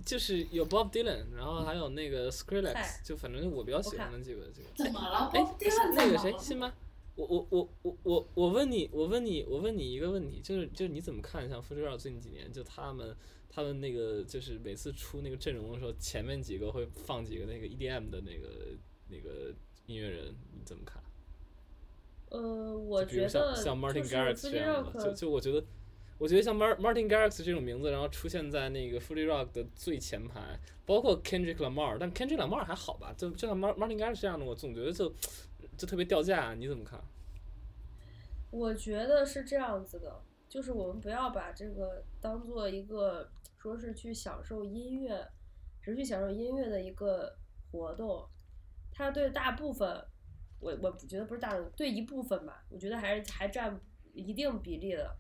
[0.04, 4.68] 就是有 Bob Dylan，然后还有那个 Skrillex，就反正我比较喜欢我的几个几个。
[4.76, 5.30] 怎么了？
[5.34, 5.58] 哎我，
[5.96, 6.74] 那个谁，辛巴，
[7.16, 13.16] 我我我我我我问你，我问你，我问你一个问题，就是就是你怎么看像 Fuji Rock 最近几年，就他们
[13.48, 18.76] 他们那个就是每次出那个阵容的时候，前面几个会放几个那个 EDM 的那个
[19.08, 19.54] 那个
[19.86, 21.02] 音乐人，你怎么看？
[22.32, 25.64] 呃，我觉得像像 Martin 就是 Garrix 这样的，就就我觉得，
[26.18, 34.22] 我觉得像 Mar Martin Garrix 这种名字，然后出现在那个 Fuji Rock 的最前排，包括 Kendrick Lamar，但 Kendrick Lamar 还好吧，就就像 Mar Martin Garrix
[34.22, 35.14] 这样的，我总觉得就
[35.78, 37.00] 就特别掉价，你怎么看？
[38.50, 45.28] 我觉得是这样子的，就是我们不要把这个当做一个说是去享受音乐，
[45.82, 47.36] 只去享受音乐的一个
[47.72, 48.26] 活动。
[48.94, 50.04] 它对大部分，
[50.62, 53.78] 我我觉得不是大众，对一部分吧，我觉得还是还占
[54.14, 55.14] 一定比例的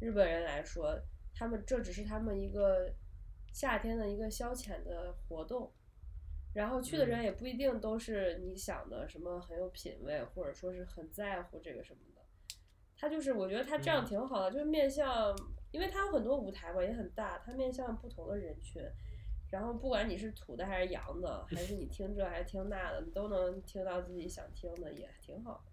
[0.00, 0.98] 日本人来说，
[1.34, 2.90] 他们这只是他们一个
[3.52, 5.70] 夏天的一个消遣的活动。
[6.54, 12.22] 然后去的人也不一定都是你想的什么很有品位，或者说是很在乎这个什么的。
[12.98, 15.36] 他就是，我觉得他这样嗯挺好的，就是面向，
[15.70, 18.82] 因为他有很多舞台嘛，也很大，他面向不同的人群。
[19.56, 25.72] 然后不管你是土的还是洋的，还是你听这还是听那的，你都能听到自己想听的，也挺好的。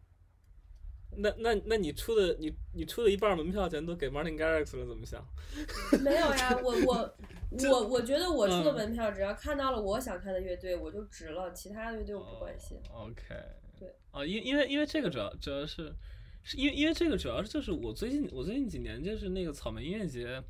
[1.17, 5.21] 那那那你出的你你出的一半门票钱都给 Martin Garrix 了，怎么想？
[6.01, 7.15] 没有呀，我我
[7.69, 12.79] 我我觉得我出的嗯门票，只要看到了我想看的乐队，我就值了，其他的乐队我不关心。
[12.89, 13.35] 哦 OK，
[13.77, 15.93] 对，啊，因因为因为这个主要主要是，
[16.41, 20.41] 是因为因为这个主要是就是我最近我最近几年就是那个草莓音乐节，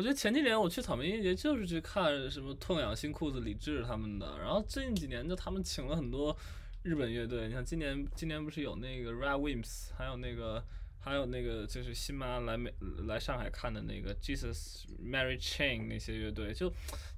[0.00, 6.34] 我觉得前几年我去草莓音乐节就是去看什么痛痒、新裤子、李志他们的，然后最近几年就他们请了很多
[6.82, 10.64] 日本乐队，你像今年今年不是有那个 Red Wimps，还有那个。
[11.02, 12.70] 还有那个就是新妈来美
[13.06, 16.70] 来上海看的那个 Jesus Mary Chain 那些乐队，就，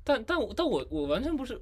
[0.05, 1.61] 但但我但我我完全不是，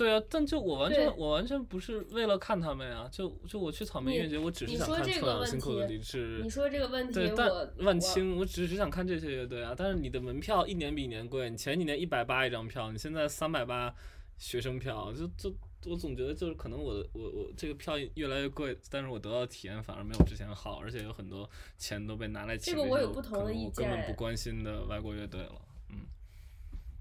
[0.00, 9.74] 对啊，但就我完全我完全不是为了看他们呀，就就我去草莓音乐节，我只是想看特说这个问朗辛苦的题李志你，说这个问题，对，但万青，我只是想看这些乐队啊。
[9.76, 13.94] 但是你的门票一年比一年贵，你前几年一百八一张票，你现在三百八
[14.38, 25.60] 学生票，就就我总觉得就是可能我的我我这个票越来越贵，但是我得到的体验反而没有之前好，而且有很多钱都被拿来请这个我有不同的意见我根本不哎关心的外国乐队了。
[25.90, 26.06] 嗯，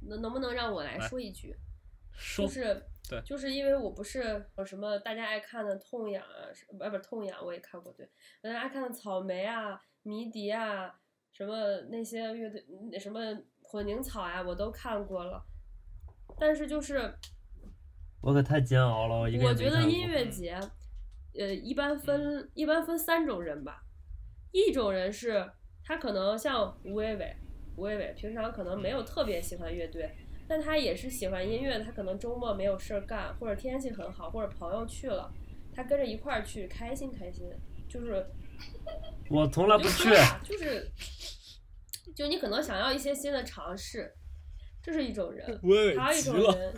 [0.01, 1.55] 能能不能让我来来说一句？
[2.13, 3.21] 说就是对。
[3.25, 8.09] 就是因为我不是有什么大家爱看的痛痒啊，是不不是痛痒我也看过，对，
[8.41, 10.93] 大家爱看的草莓啊、迷笛啊，
[11.31, 11.55] 什么
[11.89, 13.19] 那些乐队，那什么
[13.61, 15.43] 混凝草呀、我都看过了。
[16.37, 17.13] 但是就是
[18.21, 20.59] 我可太煎熬了，我一个我觉得音乐节，
[21.37, 23.83] 呃，一般分一般分三种人吧，
[24.51, 25.51] 一种人是
[25.83, 27.35] 他可能像吴伟伟，
[27.75, 30.09] 吴伟伟平常可能没有特别喜欢乐队，
[30.49, 35.31] 但他也是喜欢音乐，他可能周末没有事儿干，或者天气很好，或者朋友去了，
[35.71, 37.47] 他跟着一块儿去，开心开心，
[37.87, 38.25] 就是
[39.29, 40.09] 我从来不去
[40.43, 40.89] 就是
[42.15, 44.11] 就你可能想要一些新的尝试，
[44.81, 45.45] 这是一种人。
[45.95, 46.23] 还有一。
[46.23, 46.73] 种人，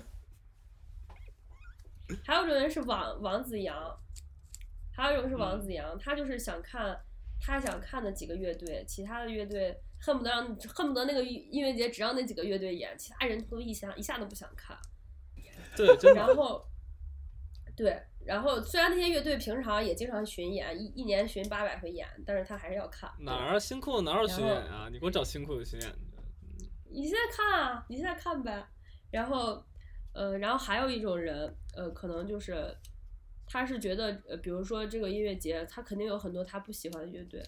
[2.26, 3.98] 还有一种人是王王子阳，
[4.94, 7.00] 还有一种是王子阳，他就是想看
[7.40, 14.76] 他想看的几个乐队，其他的乐队恨不得让恨不得那个音乐节只让那几个乐队演，其他人都一下一下都不想看。
[15.78, 15.88] 对。
[16.14, 16.66] 然后，
[17.78, 23.10] 对，然后虽然那些乐队平常也经常巡演，一一年巡八百回演，但是他还是要看。
[23.20, 23.60] 哪儿啊？
[23.60, 24.90] 新裤子哪有巡演啊？
[24.92, 25.98] 你给我找新裤子巡演去。
[26.90, 28.68] 你现在看啊，你现在看呗。
[29.12, 29.64] 然后，
[30.14, 32.76] 呃，然后还有一种人，呃，可能就是
[33.46, 37.42] 他是觉得，呃，比如说这个音乐节，他肯定有很多他不喜欢的乐队，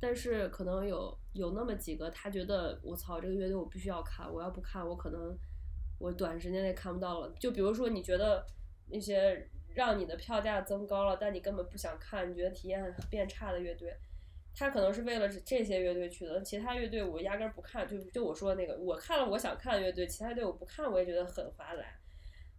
[0.00, 5.36] 但是可能有有那么几个，他觉得我操，这个乐队我必须要看，我要不看，我可能
[5.98, 7.34] 我短时间内看不到了。
[7.40, 8.46] 就比如说，你觉得
[8.88, 13.92] 那些让你的票价增高了，但你根本不想看，你觉得体验变差的乐队，
[14.54, 17.86] 他可能是为了这这些乐队去的，其他乐队我压根儿不看。
[17.88, 21.98] 就就我说的那个，我看了我想看的乐队，其他乐队我不看，我也觉得很划来。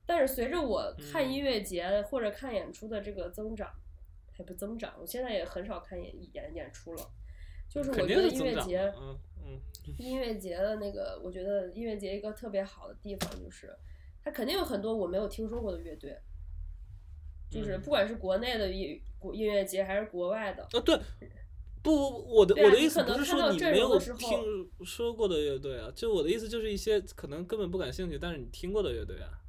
[0.06, 3.72] 但是随着我看嗯音乐节或者看演出的这个增长，
[4.36, 7.12] 还不增长，我现在也很少看演演演出了。
[7.70, 8.28] 就是我觉得。
[8.28, 9.60] 音乐节，嗯嗯。
[9.98, 13.76] 音乐节的那个，我觉得音乐节一个特别好的地方就是，
[14.24, 16.16] 它肯定有很多我没有听说过的乐队，
[17.50, 21.00] 就是嗯不管是国内的音国音乐节还是国外的，啊，对，
[21.82, 21.92] 不，
[22.24, 29.42] 我的啊我的意思不是说你没有听说过的乐队啊，就我的意思就是一些可能根本不感兴趣，但是你听过的乐队啊，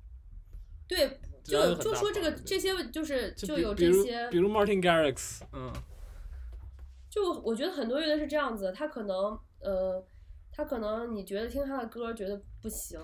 [0.88, 5.70] 对，就就说这个这些就是就就有比比如这些比，如 Martin Garrix，嗯
[7.10, 10.02] 就我觉得很多乐队是这样子，他可能呃，
[10.52, 12.98] 他可能你觉得听他的歌觉得不行，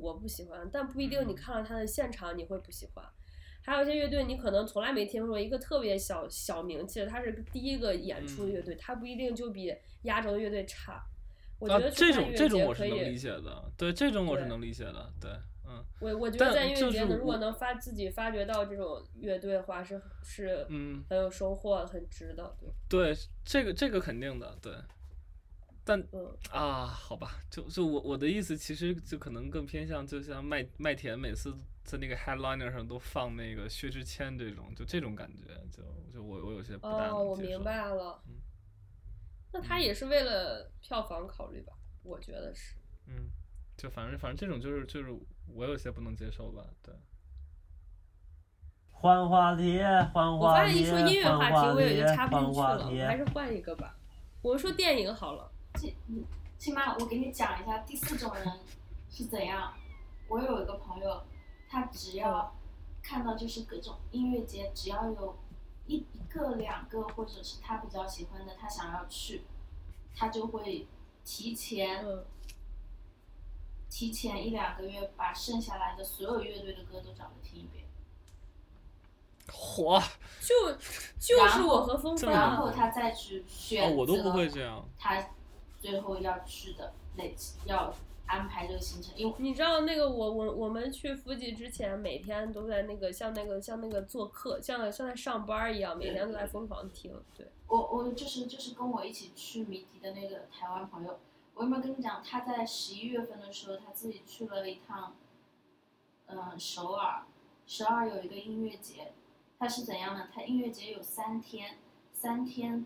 [0.00, 3.04] 我不喜欢，但不一定你嗯看了他的现场你会不喜欢。
[3.62, 11.02] 还有一些乐队你可能从来没听说，一个特别小小名气的，他是第一个演出的乐队，他不一定就比压轴的乐队差。
[11.58, 15.30] 我觉啊得，去这种这种我节可以是能理解的，对，这种我是能理解的，对，
[15.76, 22.56] 嗯我我觉得在音乐节，如果能发自己发掘到这种乐队的话，是是嗯，很有收获、很值的。
[22.88, 24.74] 对，对，这个这个肯定的，对，
[25.84, 31.54] 但嗯，啊，好吧，就就我我的意思，其实就可能更偏向，就像麦麦田每次
[31.84, 37.62] 在那个 headliner 上都放那个薛之谦这种，就这种感觉，就就我我有些不大哦，我明。
[37.62, 38.34] 白了嗯。
[39.52, 41.72] 那他也是为了票房考虑吧？
[42.02, 42.74] 我觉得是。
[43.06, 43.30] 嗯，
[43.76, 45.14] 就反正反正这种就是就是
[45.54, 46.94] 我有些不能接受吧，对。
[48.90, 49.80] 换话题，
[50.14, 53.94] 换我话题，发现一说音乐话题，我也就插不进去了，还是换一个吧。
[54.40, 55.50] 我说电影好了。
[55.74, 55.94] 起
[56.58, 58.50] 起码我给你讲一下第四种人
[59.10, 59.74] 是怎样。
[60.28, 61.22] 我有一个朋友，
[61.68, 62.56] 他只要
[63.02, 65.38] 看到就是各种音乐节，只要有
[65.86, 69.42] 一一个两个或者是他比较喜欢的，他想要去，
[70.14, 70.88] 他就会
[71.22, 72.24] 提前嗯，
[73.88, 77.84] 提前一两个月把剩下来的所有乐队的歌都找来听一遍，
[79.52, 80.02] 火，
[80.40, 80.72] 就
[81.18, 83.94] 就是我和风这么然，后他再去选。
[83.94, 84.86] 我都不会这样。
[84.98, 85.30] 他
[85.80, 87.94] 最后要去的累积要
[88.26, 97.14] 安排这个行程，因为你知道那个我我我们去夫吉之前，每天都在那个像那个像那个做客，像像在上班一样，每天都在疯狂听。
[97.36, 101.20] 对，我我就是就是跟我一起去迷笛的那个台湾朋友，
[101.56, 105.14] 我有没有跟你讲，他在十一月份的时候，他自己去了一趟，
[106.26, 107.24] 嗯、首尔，
[107.66, 109.14] 首尔有一个音乐节，
[109.58, 110.28] 它是怎样呢？
[110.34, 111.78] 它音乐节有三天，
[112.12, 112.84] 三天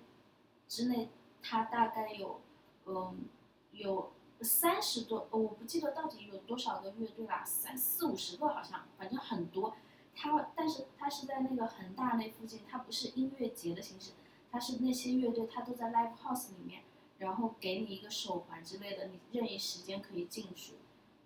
[0.68, 1.08] 之内，
[1.42, 2.40] 它大概有，
[2.86, 3.24] 嗯，
[3.72, 9.74] 有三十多，呃我不记得到底有多少个乐队啦，三四五十个好像，反正很多。
[10.14, 14.12] 它但是它是在那个恒大那附近，它不是音乐节的形式，
[14.52, 16.82] 它是那些乐队，它都在 live house 里面，
[17.20, 20.74] 然后给你一个手环之类的，你任意时间可以进去，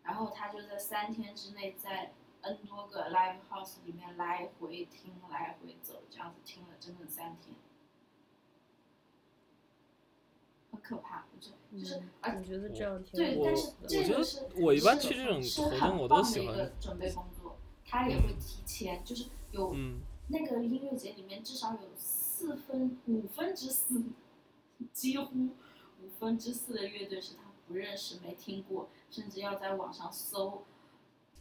[0.03, 7.55] 然后他就在三天之内在 N 多个 live house 里面来回听、来回走，这样子听了整整三天，
[10.73, 24.03] 很可怕，就就是嗯而我觉得这样挺对，但是我觉得这个是我一般是去这种是活动很我都棒的一喜欢个准备工作，他也会提前，就是有嗯，那个音乐节里面至少有四分五分之四，
[24.93, 25.51] 几乎
[26.05, 30.65] 五分之四的乐队是他不认识、没听过，甚至要在网上搜，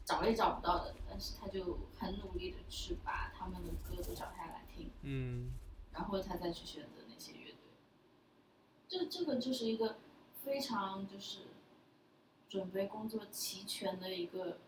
[0.06, 0.96] 找也找不到的。
[1.10, 5.52] 但是他就很努力的去把他们的歌都找下来听，嗯，
[5.92, 7.58] 然后他再去选择那些乐队。
[8.88, 9.98] 这这个就是一个
[10.44, 11.48] 非常就是
[12.48, 14.60] 准备工作齐全的一个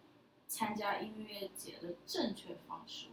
[0.48, 3.08] 参加音乐节的正确方式。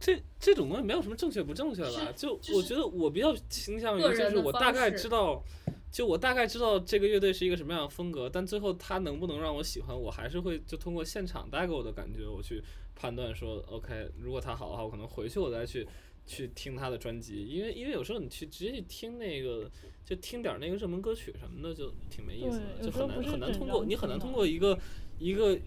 [0.00, 2.12] 这这种东西没有什么正确不正确吧？
[2.14, 5.42] 就就是我觉得我比较倾向于就是我大概知道，
[5.90, 12.62] 就我大概知道这个乐队是一个什么样的风格，但最后他能不能让我喜欢，我还是会就通过现场带给我的感觉，我去
[12.94, 15.86] 判断说，OK，如果他好的话，我可能回去我再去
[16.26, 19.70] 去听他的专辑，因为因为有时候你去直接去听那个，
[20.04, 24.78] 就听点那个热门歌曲什么的，就挺没意思的，就很难很难通过，你很难通过一个
[25.18, 25.58] 一个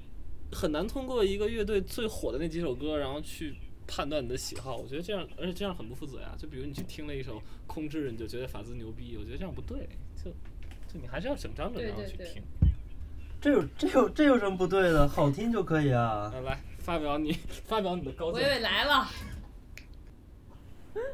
[0.52, 3.56] 很难通过一个乐队最火的那几首歌，然后去
[3.88, 4.76] 判断你的喜好。
[4.76, 6.36] 我觉得这样，而且这样很不负责呀。
[6.38, 9.88] 就比如你去听了一首《空置》，你就觉得法兹牛逼，我觉得这样不对。
[10.24, 10.30] 就
[10.92, 12.44] 就你还是要整张整对对对张去听。
[13.40, 15.08] 这有这有这有什么不对的？
[15.08, 16.30] 好听就可以啊。
[16.34, 17.32] 来来，发表你
[17.66, 18.50] 发表你的高伟见。
[18.50, 19.08] 伟来了，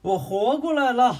[0.00, 1.16] 我活过来了，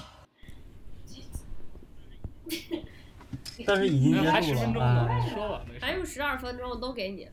[3.65, 4.93] 但是已经还结束十分钟了。
[4.93, 7.27] 呢，哎，说吧，没事还有十二分钟，都给你。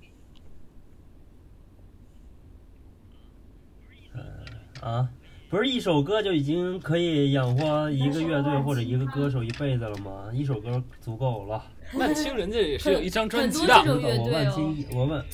[4.81, 5.09] 啊，
[5.49, 10.31] 不是一首歌就已经可以养活一个乐队或者一个歌手一辈子了吗？
[10.33, 11.63] 一首歌足够了。
[11.95, 15.25] 万青人家也是有一张专辑的我万青，我万，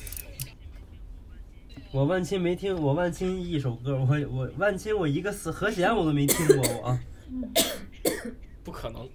[1.91, 6.99] 我万青没听，我万青一首歌，我我万青我一个四和弦我都没听过我啊。
[8.65, 9.07] 不可能，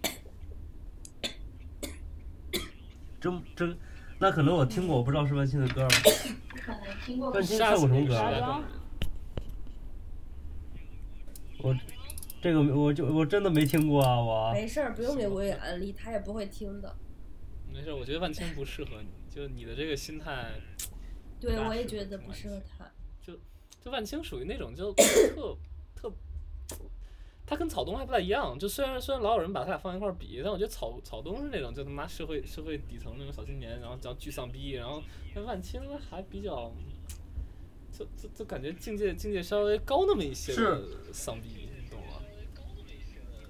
[3.20, 3.76] 真真，
[4.18, 5.88] 那可能我听过，我不知道是万青的歌吗？
[6.64, 8.14] 可能听过万青唱过什么歌
[11.62, 11.76] 我
[12.40, 16.96] 这个我就我真的没听过啊，我没事儿，不用给微微安利，他也不会听的。
[17.72, 20.50] 没事，我觉得万青不适合你，就你的这个心态，
[21.40, 22.90] 对，我也觉得不适合他。
[23.20, 23.34] 就
[23.80, 24.92] 就万青属于那种就
[25.34, 25.56] 特
[25.94, 26.12] 特，
[27.46, 28.58] 他跟草东还不太一样。
[28.58, 35.02] 就虽然虽然老有人把他俩放一块儿比，但我觉得草草东是那种就他妈社会社会底层那种小青年，然后叫巨丧逼，然后
[35.34, 36.70] 那万青还比较，
[37.92, 42.16] 就就就感觉境界境界稍微高那么一些的是丧逼，你懂吗？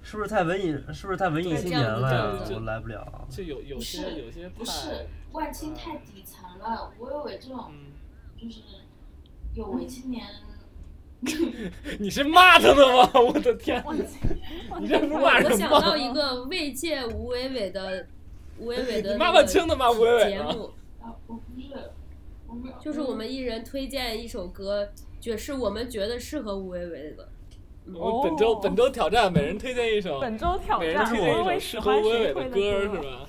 [0.03, 0.71] 是不是太文艺？
[0.93, 2.45] 是不是太文艺青年了呀这样子？
[2.47, 3.27] 这样我来不了。
[3.29, 7.93] 就有有些有些不是，万青太底层了，吴伟伟这种嗯，
[8.37, 8.59] 就是
[9.55, 10.27] 有为青年，
[11.99, 13.09] 你是骂他的吗？
[13.19, 13.83] 我的天，
[14.81, 15.95] 你这不是我骂人我想到？
[15.95, 18.05] 一个慰藉吴伟伟的
[18.59, 20.29] 吴伟伟的你骂那个万青的骂吴伟伟？
[20.31, 20.73] 节目，
[22.79, 24.89] 就是我们一人推荐一首歌，
[25.19, 27.29] 就是我们觉得适合吴伟伟的。
[27.93, 33.25] 我们本周本周挑战，每人推荐一首，本周挑每人战，推荐一首适合喜欢谁微伟的歌，是吧？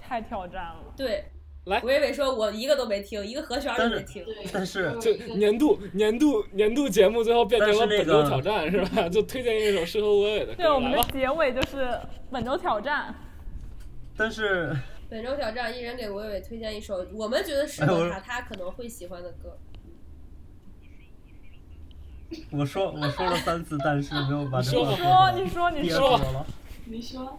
[0.00, 0.92] 太挑战了。
[0.96, 1.24] 对，
[1.66, 4.24] 来吴伟伟说我一个都没听，一个和弦都没听。
[4.24, 9.08] 对，但是就年度年度年度节目最后变成了本周挑战，是吧？
[9.08, 11.02] 就推荐一首适合吴伟伟的对，我，们的。
[11.12, 11.88] 结尾就是
[12.32, 13.14] 本周挑战。
[14.16, 14.74] 但是
[15.08, 19.56] 本周挑战，一人给伟伟推荐一首我们觉得适合他，他可能会喜欢的歌。
[22.52, 26.46] 我说我说了三次，但是没有把这说吧话出说，来你说，你第二说，了。
[26.84, 27.38] 你说，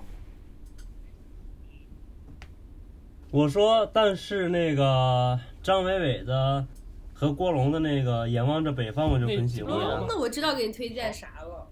[3.30, 6.66] 我说，但是那个张伟伟的
[7.14, 9.72] 和郭龙的那个《眼望着北方》，我就很喜欢。
[10.08, 11.69] 那我知道给你推荐啥了。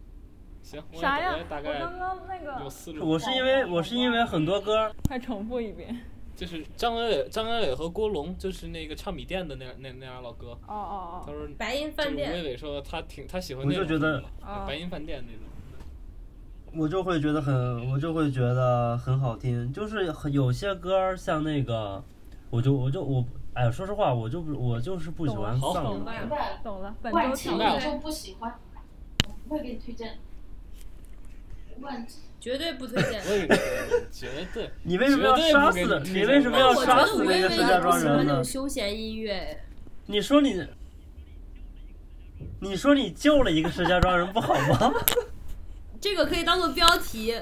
[0.68, 1.44] 行，我啥呀我也？
[1.46, 3.10] 大我刚刚那个有思路。
[3.10, 5.98] 我是因为我是因为很多歌，快重复一遍。
[6.36, 10.50] 就是张伟伟、张伟伟和郭龙，就是那个唱米店的那那那俩老哥。
[10.50, 14.22] 哦哦哦，他说，白银就是饭店魏伟说他挺他喜欢我那种就觉得
[14.68, 15.44] 白银饭店那种。
[16.76, 19.72] 我就会觉得很，我就会觉得很好听。
[19.72, 22.04] 就是很有些歌像那个，
[22.50, 26.60] 我就我就我，哎呀，说实话，我就不我就是不喜欢懂了丧明白明白了。
[26.62, 26.94] 懂了。
[27.02, 27.90] 本周挑明白了战。
[27.90, 28.54] 我就不喜欢，
[29.28, 30.20] 我不会给你推荐。
[32.40, 33.22] 绝对不推荐。
[34.12, 34.70] 绝对。
[34.84, 35.80] 你为什么要杀死？
[36.12, 38.44] 你为什么要杀死那得吴伟伟个石家庄也不喜欢人呢那种？
[38.44, 39.64] 休闲音乐。
[40.06, 40.66] 你说你，
[42.62, 44.94] 你说你救了一个石家庄人不好吗？
[46.00, 47.36] 这个可以当做标题。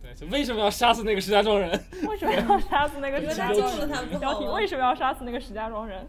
[0.00, 1.70] 对，为什么要杀死那个石家庄人？
[2.08, 4.18] 为什么要杀死那个石家庄人？
[4.20, 4.66] 标题为？
[4.66, 6.06] 什么要杀死那个石家庄人？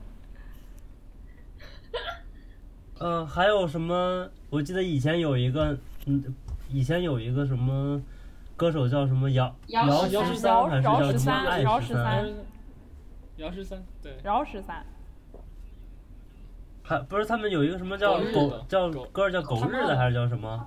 [2.99, 4.29] 嗯、还有什么？
[4.49, 6.23] 我记得以前有一个，嗯，
[6.69, 8.01] 以前有一个什么
[8.55, 12.03] 歌手叫什么姚姚姚十十三三还是叫什么十三爱姚十十三。
[12.03, 12.35] 三？
[13.37, 14.83] 姚十三，对，姚十三，
[16.81, 19.05] 还不是他们有一个什么叫狗狗叫狗。
[19.11, 20.65] 歌叫狗日的还是叫什么？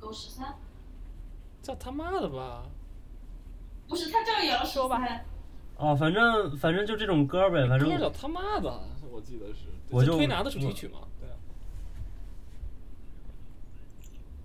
[0.00, 0.52] 狗十三，
[1.62, 2.64] 叫他妈的吧！
[3.86, 4.98] 不是他叫姚十说吧。
[4.98, 5.24] 三，
[5.76, 9.66] 哦，反正反正就这种歌呗，反正歌叫他妈的，我记得是。
[9.90, 11.28] 我就推拿的主题曲嘛，对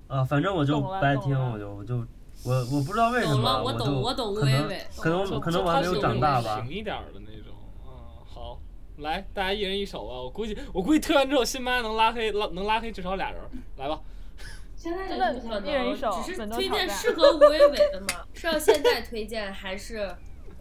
[0.07, 0.17] 啊。
[0.19, 1.95] 啊，反正我就不爱听，我就我就
[2.43, 4.87] 我我不知道为什么，懂了，我就懂，我懂吴可能伟伟。
[4.97, 6.69] 可能可能我还没有长大吧平。
[6.71, 7.53] 一点的那种，
[7.85, 7.89] 嗯，
[8.25, 8.59] 好，
[8.97, 10.13] 来，大家一人一首吧。
[10.13, 13.39] 我估计我估计推完之后，新妈能拉黑拉能拉黑至少俩人，
[13.77, 13.99] 来吧。
[14.77, 18.21] 现在真的不想可能一人一首只是推荐适合吴伟伟的吗？
[18.35, 20.15] 是要现在推荐还是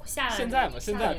[0.06, 1.14] 下现在嘛现在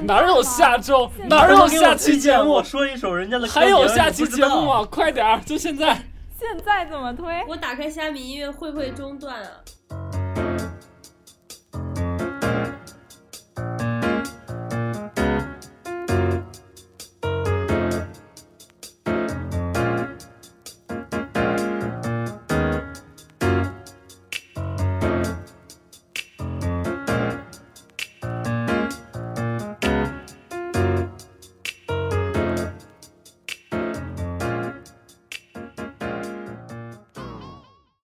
[0.00, 2.64] 哪有下周哪有下期节目我？
[2.64, 4.84] 说一首人家的还有下期节目吗？
[4.84, 6.02] 快点儿，就现在。
[6.38, 7.44] 现在怎么推？
[7.48, 9.60] 我打开虾米音乐会不会中断啊？